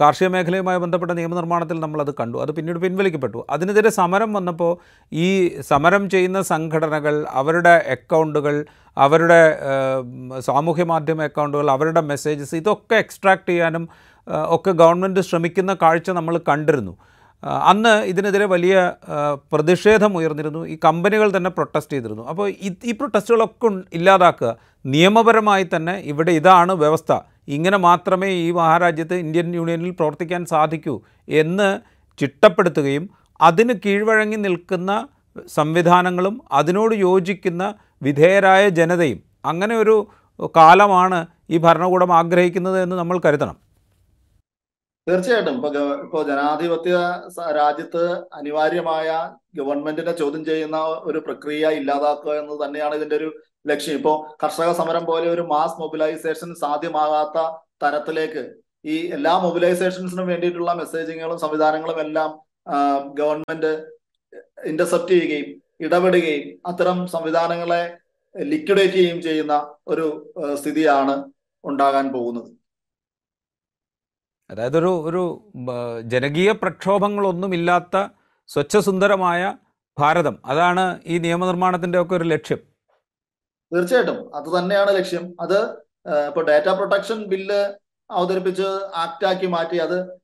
കാർഷിക 0.00 0.28
മേഖലയുമായി 0.28 0.78
ബന്ധപ്പെട്ട 0.78 1.12
നിയമനിർമ്മാണത്തിൽ 1.12 1.80
നമ്മളത് 1.80 2.14
കണ്ടു. 2.20 2.38
അത് 2.38 2.50
പിന്നീട് 2.50 2.78
പിൻവലിക്കപ്പെട്ടു. 2.78 3.46
അതിനെതിരെ 3.50 3.90
സമരം 3.90 4.32
വന്നപ്പോൾ 4.32 4.78
ഈ 5.12 5.58
സമരം 5.60 6.10
ചെയ്യുന്ന 6.10 6.42
സംഘടനകൾ 6.42 7.26
അവരുടെ 7.30 7.68
അക്കൗണ്ടുകൾ 7.68 8.66
അവരുടെ 8.96 9.58
സാമൂഹ്യ 10.38 10.84
മാധ്യമ 10.84 11.22
അക്കൗണ്ടുകൾ 11.22 11.70
അവരുടെ 11.70 12.00
മെസ്സേജസ് 12.00 12.54
ഇതൊക്കെ 12.54 12.94
എക്സ്ട്രാക്ട് 12.94 13.48
ചെയ്യാനും 13.48 13.88
ഒക്കെ 14.28 14.70
ഗവൺമെന്റ് 14.70 15.20
ശ്രമിക്കുന്ന 15.20 15.76
കാഴ്ച 15.82 16.10
നമ്മൾ 16.10 16.40
കണ്ടിരുന്നു. 16.48 16.98
അന്ന് 17.44 18.04
ഇതിനെതിരെ 18.04 18.44
വലിയ 18.44 18.92
പ്രതിഷേധം 19.52 20.16
ഉയർന്നിരുന്നു. 20.16 20.66
ഈ 20.66 20.78
കമ്പനികൾ 20.84 21.36
തന്നെ 21.36 21.50
പ്രൊട്ടസ്റ്റ് 21.50 21.92
ചെയ്തിരുന്നു. 21.92 22.28
അപ്പോൾ 22.28 22.48
ഈ- 22.50 22.92
പ്രൊട്ടസ്റ്റുകളൊക്കെ 22.92 23.82
ഇല്ലാതാക്കുക 23.92 24.56
നിയമപരമായി 24.86 25.66
തന്നെ 25.76 25.98
ഇവിടെ 25.98 26.32
ഇതാണ് 26.32 26.72
വ്യവസ്ഥ. 26.72 27.18
ഇങ്ങനെ 27.48 27.76
മാത്രമേ 27.76 28.28
ഈ 28.28 28.50
മഹാരാജ്യത്ത് 28.50 29.14
ഇന്ത്യൻ 29.14 29.54
യൂണിയനിൽ 29.54 29.90
പ്രവർത്തിക്കാൻ 29.90 30.44
സാധിക്കൂ 30.44 31.00
എന്ന് 31.28 31.78
ചിട്ടപ്പെടുത്തുകയും 32.18 33.10
അതിന് 33.40 33.72
കീഴ്വഴങ്ങി 33.86 34.36
നിൽക്കുന്ന 34.36 35.08
സംവിധാനങ്ങളും 35.46 36.42
അതിനോട് 36.52 36.94
യോജിക്കുന്ന 36.94 37.74
വിധേയരായ 38.02 38.68
ജനതയും. 38.68 39.20
അങ്ങനെ 39.44 39.76
ഒരു 39.76 40.08
കാലമാണ് 40.56 41.26
ഈ 41.50 41.58
ഭരണകൂടം 41.58 42.12
ആഗ്രഹിക്കുന്നത് 42.12 42.82
എന്ന് 42.82 42.96
നമ്മൾ 42.96 43.20
കരുതണം. 43.24 43.65
തീർച്ചയായിട്ടും. 45.06 45.56
ഇപ്പൊ 45.58 45.68
ഇപ്പൊ 46.04 46.20
ജനാധിപത്യ 46.28 46.94
രാജ്യത്ത് 47.58 48.04
അനിവാര്യമായ 48.38 49.08
ഗവൺമെന്റിനെ 49.58 50.12
ചോദ്യം 50.20 50.42
ചെയ്യുന്ന 50.48 50.78
ഒരു 51.08 51.18
പ്രക്രിയ 51.26 51.68
ഇല്ലാതാക്കുക 51.80 52.32
എന്ന് 52.40 52.54
തന്നെയാണ് 52.64 52.94
ഇതിന്റെ 52.98 53.16
ഒരു 53.20 53.28
ലക്ഷ്യം. 53.70 53.96
ഇപ്പോ 54.00 54.12
കർഷക 54.42 54.70
സമരം 54.80 55.04
പോലെ 55.10 55.28
ഒരു 55.34 55.44
മാസ് 55.52 55.78
മൊബിലൈസേഷൻ 55.82 56.50
സാധ്യമാകാത്ത 56.64 57.38
തരത്തിലേക്ക് 57.84 58.44
ഈ 58.84 58.96
എല്ലാ 59.16 59.34
മൊബിലൈസേഷൻസിനും 59.44 60.26
വേണ്ടിയിട്ടുള്ള 60.32 60.72
മെസ്സേജിങ്ങുകളും 60.74 61.38
സംവിധാനങ്ങളും 61.44 62.00
എല്ലാം 62.06 62.30
ഗവൺമെന്റ് 63.20 63.72
ഇന്റർസെപ്റ്റ് 64.72 65.14
ചെയ്യുകയും 65.14 65.48
ഇടപെടുകയും 65.86 66.44
അത്തരം 66.66 66.98
സംവിധാനങ്ങളെ 67.14 67.82
ലിക്വിഡേറ്റ് 68.34 68.96
ചെയ്യുകയും 68.96 69.20
ചെയ്യുന്ന 69.22 69.54
ഒരു 69.88 70.06
സ്ഥിതിയാണ് 70.60 71.16
ഉണ്ടാകാൻ 71.64 72.06
പോകുന്നത്. 72.12 72.50
അതായത് 74.50 74.78
ഒരു 74.78 74.92
ഒരു 75.08 75.22
ജനകീയ 76.00 76.52
പ്രക്ഷോഭങ്ങളൊന്നുമില്ലാത്ത 76.52 78.06
സ്വച്ഛസുന്ദരമായ 78.48 79.54
ഭാരതം. 79.98 80.38
അതാണ് 80.44 81.00
ഈ 81.06 81.18
നിയമനിർമ്മാണത്തിന്റെ 81.18 82.00
ഒക്കെ 82.02 82.14
ഒരു 82.14 82.24
ലക്ഷ്യം. 82.24 82.58
തീർച്ചയായിട്ടും. 83.74 84.36
അത് 84.36 84.58
തന്നെയാണ് 84.58 84.90
ലക്ഷ്യം. 84.96 85.36
അത് 85.40 85.70
ഇപ്പൊ 86.26 86.42
ഡാറ്റ 86.42 86.68
പ്രൊട്ടക്ഷൻ 86.68 87.24
ബില്ല് 87.24 87.74
അവതരിപ്പിച്ച് 88.10 88.66
ആക്ട് 88.94 89.26
ആക്കി 89.26 89.46
മാറ്റി 89.46 89.76
അത് 89.76 90.20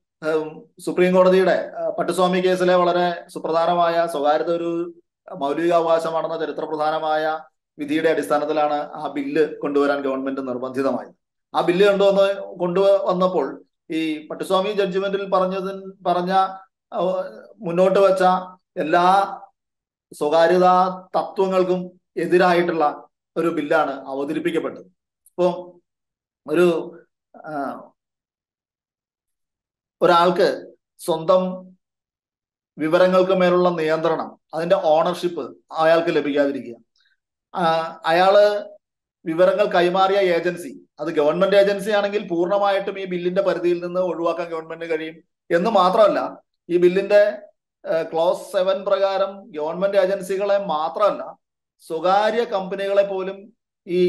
സുപ്രീം 0.85 1.15
കോടതിയുടെ 1.15 1.71
പട്ടുസ്വാമി 1.99 2.39
കേസിലെ 2.39 2.75
വളരെ 2.75 3.29
സുപ്രധാനമായ 3.29 4.07
സ്വകാര്യത 4.11 4.51
ഒരു 4.51 4.93
മൗലികാവകാശമാണെന്ന 5.35 6.39
ചരിത്ര 6.39 6.65
പ്രധാനമായ 6.65 7.39
വിധിയുടെ 7.79 8.09
അടിസ്ഥാനത്തിലാണ് 8.09 8.73
ആ 8.73 9.11
ബില്ല് 9.15 9.55
കൊണ്ടുവരാൻ 9.55 10.01
ഗവൺമെന്റ് 10.01 10.47
നിർബന്ധിതമായത്. 10.47 11.13
ആ 11.55 11.61
ബില്ല് 11.61 11.89
കൊണ്ടുവന്ന് 11.89 12.41
കൊണ്ടുവന്നപ്പോൾ 12.59 13.65
ഈ 13.89 13.99
പട്ടുസ്വാമി 14.27 14.71
ജഡ്ജ്മെന്റിൽ 14.79 15.23
പറഞ്ഞതിൻ 15.33 15.77
പറഞ്ഞ 16.07 16.33
മുന്നോട്ട് 17.67 17.99
വെച്ച 17.99 18.23
എല്ലാ 18.83 19.05
സ്വകാര്യതാ 20.11 20.73
തത്വങ്ങൾക്കും 21.17 21.79
എതിരായിട്ടുള്ള 22.23 22.85
ഒരു 23.35 23.49
ബില്ലാണ് 23.57 23.93
അവതരിപ്പിക്കപ്പെട്ടത്. 24.11 24.87
ഇപ്പോ 25.29 25.47
ഒരു 26.45 26.65
ഒരാൾക്ക് 30.01 30.47
സ്വന്തം 31.01 31.43
വിവരങ്ങൾക്ക് 32.77 33.35
മേലുള്ള 33.41 33.69
നിയന്ത്രണം 33.79 34.29
അതിന്റെ 34.53 34.77
ഓണർഷിപ്പ് 34.93 35.43
അയാൾക്ക് 35.83 36.11
ലഭിക്കാതിരിക്കുക. 36.17 36.75
അയാൾ 38.11 38.35
വിവരങ്ങൾ 39.25 39.65
കൈമാറിയ 39.75 40.19
ഏജൻസി. 40.35 40.71
അത് 40.99 41.09
ഗവൺമെന്റ് 41.19 41.57
ഏജൻസി 41.61 41.91
ആണെങ്കിൽ 41.97 42.23
പൂർണമായിട്ടും 42.27 42.95
ഈ 43.01 43.05
ബില്ലിന്റെ 43.13 43.41
പരിധിയിൽ 43.41 43.79
നിന്ന് 43.85 44.01
ഒഴിവാക്കാൻ 44.11 44.47
ഗവൺമെന്റിന് 44.53 44.89
കഴിയും. 44.91 45.15
എന്ന് 45.49 45.69
മാത്രമല്ല 45.79 46.19
ഈ 46.69 46.77
ബില്ലിന്റെ 46.83 47.21
ക്ലോസ് 48.11 48.45
സെവൻ 48.51 48.77
പ്രകാരം 48.87 49.31
ഗവൺമെന്റ് 49.57 49.97
ഏജൻസികളെ 50.03 50.57
മാത്രമല്ല 50.73 51.23
സ്വകാര്യ 51.87 52.43
കമ്പനികളെ 52.53 53.05
പോലും 53.07 53.37
ഈ 53.87 54.01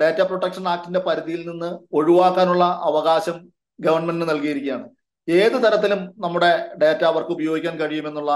ഡാറ്റ 0.00 0.20
പ്രൊട്ടക്ഷൻ 0.28 0.64
ആക്ടിന്റെ 0.68 1.00
പരിധിയിൽ 1.06 1.42
നിന്ന് 1.50 1.70
ഒഴിവാക്കാനുള്ള 1.98 2.64
അവകാശം 2.88 3.36
ഗവൺമെന്റിന് 3.78 4.28
നൽകിയിരിക്കുകയാണ്. 4.30 4.86
ഏത് 5.28 5.56
തരത്തിലും 5.64 6.00
നമ്മുടെ 6.24 6.52
ഡാറ്റ 6.82 7.02
അവർക്ക് 7.04 7.32
ഉപയോഗിക്കാൻ 7.36 7.74
കഴിയുമെന്നുള്ള 7.80 8.32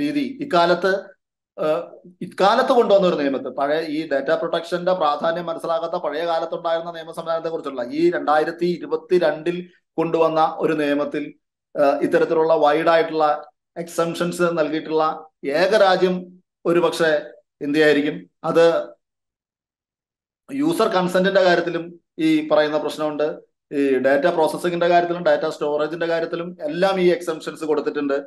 രീതി. 0.00 0.24
ഇക്കാലത്ത് 0.44 0.92
ഇക്കാലത്ത് 2.22 2.72
കൊണ്ടുവന്ന 2.72 3.06
ഒരു 3.06 3.16
നിയമത്തെ 3.16 3.48
പഴയ 3.48 3.80
ഈ 3.80 4.08
ഡാറ്റ 4.08 4.30
പ്രൊട്ടക്ഷന്റെ 4.30 4.92
പ്രാധാന്യം 4.92 5.46
മനസ്സിലാക്കാത്ത 5.46 6.02
പഴയ 6.02 6.26
കാലത്തുണ്ടായിരുന്ന 6.26 6.92
നിയമ 6.92 7.12
സംവിധാനത്തെ 7.12 7.48
കുറിച്ചുള്ള 7.48 7.84
ഈ 7.90 8.10
രണ്ടായിരത്തി 8.10 8.66
ഇരുപത്തിരണ്ടിൽ 8.66 9.70
കൊണ്ടുവന്ന 9.98 10.56
ഒരു 10.58 10.72
നിയമത്തിൽ 10.72 11.34
ഇത്തരത്തിലുള്ള 12.02 12.54
വൈഡ് 12.54 12.88
ആയിട്ടുള്ള 12.88 13.52
എക്സംഷൻസ് 13.76 14.42
നൽകിയിട്ടുള്ള 14.42 15.26
ഏക 15.44 15.74
രാജ്യം 15.76 16.38
ഇന്ത്യ 17.62 17.84
ആയിരിക്കും 17.84 18.30
അത് 18.44 18.88
യൂസർ 20.52 20.88
കൺസെന്റിന്റെ 20.88 21.42
കാര്യത്തിലും 21.42 22.00
ഈ 22.18 22.48
പറയുന്ന 22.48 22.78
പ്രശ്നമുണ്ട്. 22.78 23.38
ഈ 23.72 23.98
ഡാറ്റ 23.98 24.26
പ്രോസസ്സിങ്ങിന്റെ 24.26 24.88
കാര്യത്തിലും 24.88 25.24
ഡാറ്റ 25.24 25.48
സ്റ്റോറേജിന്റെ 25.48 26.06
കാര്യത്തിലും 26.06 26.56
എല്ലാം 26.62 27.00
ഈ 27.00 27.10
എക്സംഷൻസ് 27.12 27.64
കൊടുത്തിട്ടുണ്ട്. 27.64 28.24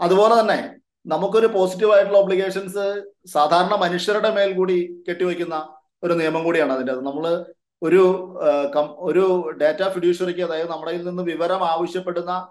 അതുപോലെ 0.00 0.40
തന്നെ 0.40 0.82
നമുക്കൊരു 1.06 1.46
പോസിറ്റീവ് 1.46 1.92
ആയിട്ടുള്ള 1.92 2.18
ഒബ്ലിഗേഷൻസ് 2.18 3.02
സാധാരണ 3.26 3.74
മനുഷ്യരുടെ 3.74 4.30
മേൽ 4.30 4.54
കൂടി 4.54 5.02
കെട്ടിവെക്കുന്ന 5.08 5.68
ഒരു 6.02 6.14
നിയമം 6.14 6.44
കൂടിയാണ് 6.44 6.72
അതിന്റെ 6.72 6.92
അത് 6.92 7.06
നമ്മൾ 7.06 7.44
ഒരു 7.82 8.02
ഒരു 9.00 9.54
ഡാറ്റ 9.60 9.82
ഫിഡ്യൂഷറിക്ക് 9.88 10.40
അതായത് 10.40 10.70
നമ്മുടെ 10.70 10.92
നിന്ന് 10.96 11.22
വിവരം 11.22 11.64
ആവശ്യപ്പെടുന്ന 11.64 12.48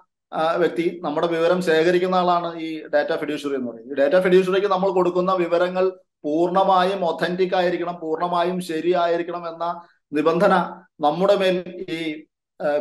വ്യക്തി 0.55 0.99
നമ്മുടെ 1.03 1.27
വിവരം 1.27 1.61
ശേഖരിക്കുന്ന 1.61 2.15
ആളാണ് 2.15 2.55
ഈ 2.59 2.83
ഡാറ്റ 2.87 3.11
ഫിഡ്യൂഷറി 3.15 3.55
എന്ന് 3.55 3.71
പറയുന്നത്. 3.71 3.97
ഡാറ്റ 3.97 4.23
ഫിഡ്യൂഷറിക്ക് 4.23 4.67
നമ്മൾ 4.67 4.89
കൊടുക്കുന്ന 4.91 5.33
വിവരങ്ങൾ 5.33 5.89
പൂർണമായും 6.23 7.05
ഒഥന്റിക് 7.05 7.55
ആയിരിക്കണം 7.55 7.99
പൂർണമായും 7.99 8.61
ശരിയായിരിക്കണം 8.61 9.47
എന്ന 9.47 9.81
നിബന്ധന 10.11 10.53
നമ്മുടെ 11.01 11.35
മേൽ 11.35 11.57
ഈ 11.89 12.23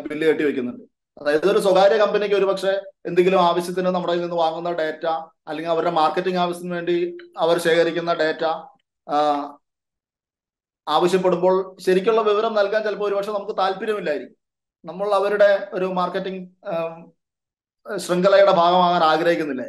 ബില്ല് 0.09 0.27
കെട്ടിവെക്കുന്നുണ്ട് 0.27 0.90
അതായത് 1.21 1.47
ഒരു 1.51 1.59
സ്വകാര്യ 1.59 1.97
കമ്പനിക്ക് 1.97 2.35
ഒരു 2.35 2.47
പക്ഷേ 2.51 2.73
എന്തെങ്കിലും 3.07 3.41
ആവശ്യത്തിന് 3.41 3.91
നമ്മുടെ 3.91 4.15
നിന്ന് 4.17 4.37
വാങ്ങുന്ന 4.37 4.71
ഡേറ്റ 4.73 5.05
അല്ലെങ്കിൽ 5.49 5.73
അവരുടെ 5.73 5.91
മാർക്കറ്റിംഗ് 5.91 6.39
ആവശ്യത്തിന് 6.39 6.75
വേണ്ടി 6.75 6.97
അവർ 7.39 7.57
ശേഖരിക്കുന്ന 7.59 8.13
ഡേറ്റ 8.15 8.45
ആവശ്യപ്പെടുമ്പോൾ 10.87 11.55
ശരിക്കുള്ള 11.81 12.21
വിവരം 12.21 12.55
നൽകാൻ 12.55 12.81
ചിലപ്പോൾ 12.85 13.07
ഒരുപക്ഷെ 13.09 13.33
നമുക്ക് 13.33 13.55
താല്പര്യമില്ലായിരിക്കും. 13.59 14.37
നമ്മൾ 14.85 15.09
അവരുടെ 15.15 15.51
ഒരു 15.73 15.87
മാർക്കറ്റിംഗ് 15.87 16.41
ശൃംഖലയുടെ 17.87 18.53
ഭാഗമാകാൻ 18.53 19.03
ആഗ്രഹിക്കുന്നില്ല 19.03 19.65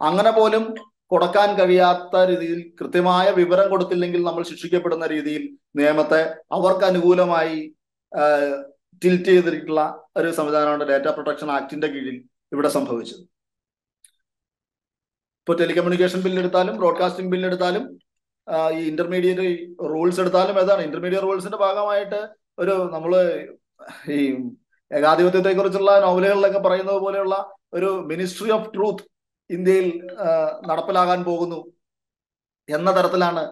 അങ്ങനെ 0.00 0.30
പോലും 0.30 0.64
കൊടുക്കാൻ 1.10 1.48
കഴിയാത്ത 1.56 2.16
രീതിയിൽ 2.24 2.60
കൃത്യമായ 2.80 3.30
വിവരം 3.30 3.70
കൊടുത്തില്ലെങ്കിൽ 3.70 4.20
നമ്മൾ 4.22 4.42
ശിക്ഷിക്കപ്പെടുന്ന 4.42 5.06
രീതിയിൽ 5.06 5.42
നിയമത്തെ 5.76 6.20
അവർക്ക് 6.52 6.84
അനുകൂലമായി 6.84 7.58
ടിൽറ്റ് 9.02 9.30
ചെയ്തിട്ടുള്ള 9.30 9.82
ഒരു 10.16 10.30
സംവിധാനമാണ് 10.30 10.84
ഡാറ്റ 10.90 11.08
പ്രൊട്ടക്ഷൻ 11.16 11.50
ആക്ടിന്റെ 11.50 11.86
കീഴിൽ 11.86 12.16
ഇവിടെ 12.52 12.68
സംഭവിച്ചത്. 12.68 13.22
ഇപ്പോൾ 15.42 15.56
ടെലികമ്മ്യൂണിക്കേഷൻ 15.60 16.20
ബില്ല് 16.20 16.40
എടുത്താലും 16.40 16.76
ബ്രോഡ്കാസ്റ്റിംഗ് 16.76 17.30
ബില്ല് 17.32 17.46
എടുത്താലും 17.48 17.84
ഈ 18.74 18.80
ഇന്റർമീഡിയറ്റ് 18.88 19.46
റൂൾസ് 19.92 20.20
എടുത്താലും 20.20 20.56
ഏതാണ്? 20.60 20.82
ഇന്റർമീഡിയറ്റ് 20.82 21.26
റൂൾസിന്റെ 21.26 21.58
ഭാഗമായിട്ട് 21.58 22.20
ഒരു 22.58 22.74
നമ്മൾ 22.92 23.12
ഈ 24.12 24.18
ഏകാധിപത്യത്തെ 24.90 25.52
കുറിച്ചുള്ള 25.52 26.00
നോവലുകളിലൊക്കെ 26.00 26.58
പറയുന്നത് 26.58 26.96
പോലെയുള്ള 26.96 27.54
ഒരു 27.72 27.90
മിനിസ്ട്രി 28.06 28.50
ഓഫ് 28.50 28.70
ട്രൂത്ത് 28.74 29.04
ഇന്ത്യയിൽ 29.50 29.88
നടപ്പിലാകാൻ 30.68 31.20
പോകുന്നു 31.24 31.60
എന്ന 32.68 32.90
തരത്തിലാണ് 32.96 33.42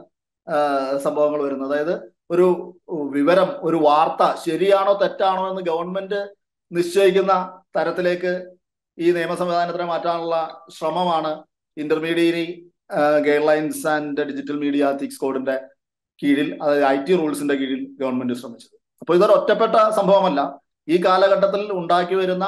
സംഭവങ്ങൾ 1.02 1.40
വരുന്നത്. 1.42 1.72
അതായത് 1.72 1.94
ഒരു 2.30 2.76
വിവരം 3.10 3.50
ഒരു 3.62 3.76
വാർത്ത 3.76 4.34
ശരിയാണോ 4.46 4.92
തെറ്റാണോ 4.92 5.50
എന്ന് 5.50 5.62
ഗവൺമെന്റ് 5.62 6.28
നിശ്ചയിക്കുന്ന 6.72 7.34
തരത്തിലേക്ക് 7.76 8.32
ഈ 8.98 9.10
നിയമ 9.12 9.34
സംവിധാനത്തിനെ 9.34 9.84
മാറ്റാനുള്ള 9.84 10.36
ശ്രമമാണ് 10.78 11.44
intermediate 11.76 12.44
guidelines 13.24 13.86
and 13.86 14.22
digital 14.22 14.56
media 14.58 14.90
ethics 14.90 15.20
കോഡിന്റെ 15.20 15.56
കീഴിൽ 16.22 16.62
അതായത് 16.62 16.84
ഐ 16.84 16.96
ടി 17.04 17.14
റൂൾസിന്റെ 17.14 17.54
കീഴിൽ 17.54 17.80
ഗവൺമെന്റ് 18.00 18.34
ശ്രമിച്ചത്. 18.34 18.76
അപ്പോൾ 19.00 19.14
ഇതൊരു 19.16 19.32
ഒറ്റപ്പെട്ട 19.32 19.76
സംഭവമല്ല. 19.90 20.40
ഈ 20.88 20.96
കാലഘട്ടത്തിൽ 21.04 21.72
ഉണ്ടാക്കി 21.72 22.14
വരുന്ന 22.14 22.46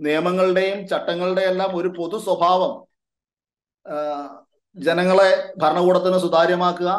നിയമങ്ങളുടെയും 0.00 0.88
ചട്ടങ്ങളുടെയും 0.88 1.48
എല്ലാം 1.48 1.76
ഒരു 1.76 1.88
പൊതു 1.88 2.18
സ്വഭാവം 2.18 2.72
ജനങ്ങളെ 4.76 5.30
ഭരണകൂടത്തിന് 5.62 6.18
സുതാര്യമാക്കുക 6.18 6.90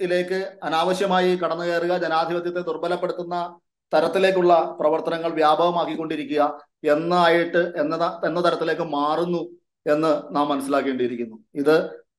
പ്രൈവസിയിലേക്ക് 0.00 0.38
അനാവശ്യമായി 0.64 1.30
കടന്നു 1.36 1.64
കയറുക 1.64 1.92
ജനാധിപത്യത്തെ 2.02 2.60
ദുർബലപ്പെടുത്തുന്ന 2.60 3.36
തരത്തിലേക്കുള്ള 3.92 4.52
പ്രവർത്തനങ്ങൾ 4.80 5.30
വ്യാപകമാക്കിക്കൊണ്ടിരിക്കുക 5.32 6.42
എന്നായിട്ട് 6.84 7.62
എന്ന 7.80 7.94
എന്ന 8.26 8.38
തരത്തിലേക്ക് 8.46 8.82
മാറുന്നു 8.82 9.40
എന്ന് 9.86 10.12
നാം 10.36 10.46
മനസ്സിലാക്കേണ്ടിയിരിക്കുന്നു. 10.48 11.36
ഇത് 11.54 11.76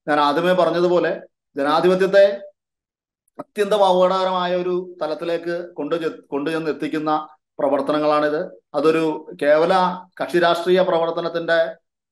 ഞാൻ 0.08 0.20
ആദ്യമേ 0.20 0.54
പറഞ്ഞതുപോലെ 0.54 1.12
ജനാധിപത്യത്തെ 1.56 2.26
അത്യന്തം 3.40 3.82
അപകടകരമായ 3.86 4.52
ഒരു 4.62 4.76
തലത്തിലേക്ക് 5.02 5.56
കൊണ്ടു 5.74 5.96
കൊണ്ടുചെന്ന് 6.32 6.72
എത്തിക്കുന്ന 6.72 7.12
പ്രവർത്തനങ്ങളാണിത്. 7.60 8.42
അതൊരു 8.74 9.06
കേവല 9.42 9.74
കക്ഷി 10.22 10.40
രാഷ്ട്രീയ 10.40 10.82
പ്രവർത്തനത്തിന്റെ 10.82 11.60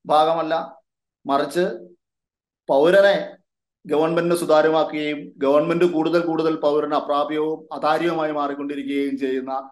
ഭാഗമല്ല. 0.06 0.54
മറിച്ച് 1.26 1.64
പൗരനെ 2.68 3.16
ഗവൺമെന്റിന് 3.86 4.34
സുതാര്യമാക്കുകയും 4.34 5.32
ഗവൺമെന്റ് 5.38 5.84
കൂടുതൽ 5.84 6.20
കൂടുതൽ 6.20 6.54
പൗരന് 6.56 6.94
അപ്രാപ്യവും 6.94 7.68
അതാര്യവുമായി 7.72 8.32
മാറിക്കൊണ്ടിരിക്കുകയും 8.32 9.18
ചെയ്യുന്ന 9.18 9.70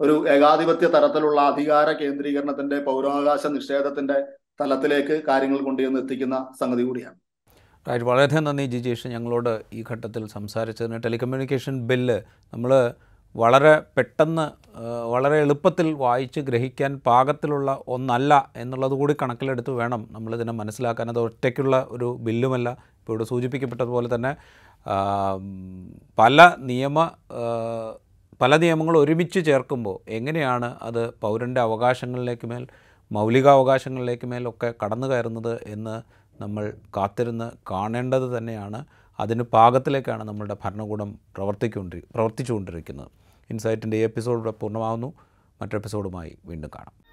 ഒരു 0.00 0.28
ഏകാധിപത്യ 0.28 0.86
തരത്തിലുള്ള 0.86 1.40
അധികാര 1.40 1.92
കേന്ദ്രീകരണത്തിന്റെ 1.92 2.78
പൗരാവകാശ 2.78 3.46
നിഷേധത്തിന്റെ 3.46 4.16
തലത്തിലേക്ക് 4.60 5.22
കാര്യങ്ങൾ 5.28 5.58
കൊണ്ടുവന്ന് 5.58 6.00
എത്തിക്കുന്ന 6.00 6.36
സംഗതി 6.60 6.82
കൂടിയാണ്. 6.82 7.16
റൈറ്റ്. 7.88 8.04
വളരെ 8.04 8.40
നന്ദി 8.40 8.66
ജിജേഷ് 8.66 9.08
ഞങ്ങളോട് 9.08 9.62
ഈ 9.72 9.84
ഘട്ടത്തിൽ 9.90 10.26
സംസാരിച്ചതിന് 10.26 11.02
ടെലികമ്മ്യൂണിക്കേഷൻ 11.04 11.86
ബില്ല് 11.86 12.18
നമ്മൾ 12.52 12.94
വളരെ 13.34 13.82
പെട്ടെന്ന് 13.96 14.44
വളരെ 15.12 15.40
എളുപ്പത്തിൽ 15.40 15.92
വായിച്ച് 15.92 16.40
ഗ്രഹിക്കാൻ 16.40 17.00
പാകത്തിലുള്ള 17.06 17.82
ഒന്നല്ല 17.88 18.52
എന്നുള്ളത് 18.56 18.92
കൂടി 18.92 19.16
കണക്കിലെടുത്ത് 19.22 19.70
വേണം 19.70 20.08
നമ്മളിതിനെ 20.10 20.52
മനസ്സിലാക്കാൻ. 20.52 21.08
അത് 21.08 21.18
ഒറ്റയ്ക്കുള്ള 21.18 21.86
ഒരു 21.90 22.18
ബില്ലുമല്ല. 22.20 22.93
ഇപ്പോൾ 23.04 23.12
ഇവിടെ 23.12 23.24
സൂചിപ്പിക്കപ്പെട്ടതുപോലെ 23.24 24.14
തന്നെ 24.14 24.36
പല 26.18 26.52
നിയമ 26.70 26.98
പല 28.40 28.56
നിയമങ്ങൾ 28.56 28.98
ഒരുമിച്ച് 28.98 29.40
ചേർക്കുമ്പോൾ 29.46 30.10
എങ്ങനെയാണ് 30.10 30.78
അത് 30.82 31.10
പൗരന്റെ 31.20 31.60
അവകാശങ്ങളിലേക്ക് 31.60 32.46
മേൽ 32.46 32.66
മൗലികാവകാശങ്ങളിലേക്ക് 33.12 34.26
മേലൊക്കെ 34.26 34.74
കടന്നു 34.82 35.06
കയറുന്നത് 35.06 35.54
എന്ന് 35.66 36.02
നമ്മൾ 36.40 36.72
കാത്തിരുന്ന് 36.96 37.50
കാണേണ്ടത് 37.70 38.38
തന്നെയാണ്. 38.38 38.86
അതിന് 39.20 39.42
പാകത്തിലേക്കാണ് 39.42 40.24
നമ്മളുടെ 40.24 40.56
ഭരണകൂടം 40.64 41.18
പ്രവർത്തിക്കൊണ്ടി 41.36 42.02
പ്രവർത്തിച്ചുകൊണ്ടിരിക്കുന്നത്. 42.14 43.10
ഇൻസൈറ്റിന്റെ 43.50 43.96
ഈ 43.96 44.00
എപ്പിസോഡ് 44.00 44.52
പൂർണമാകുന്നു 44.60 45.14
മറ്റൊരു 45.60 45.76
എപ്പിസോഡുമായി 45.76 46.38
വീണ്ടും 46.46 46.70
കാണാം. 46.76 47.03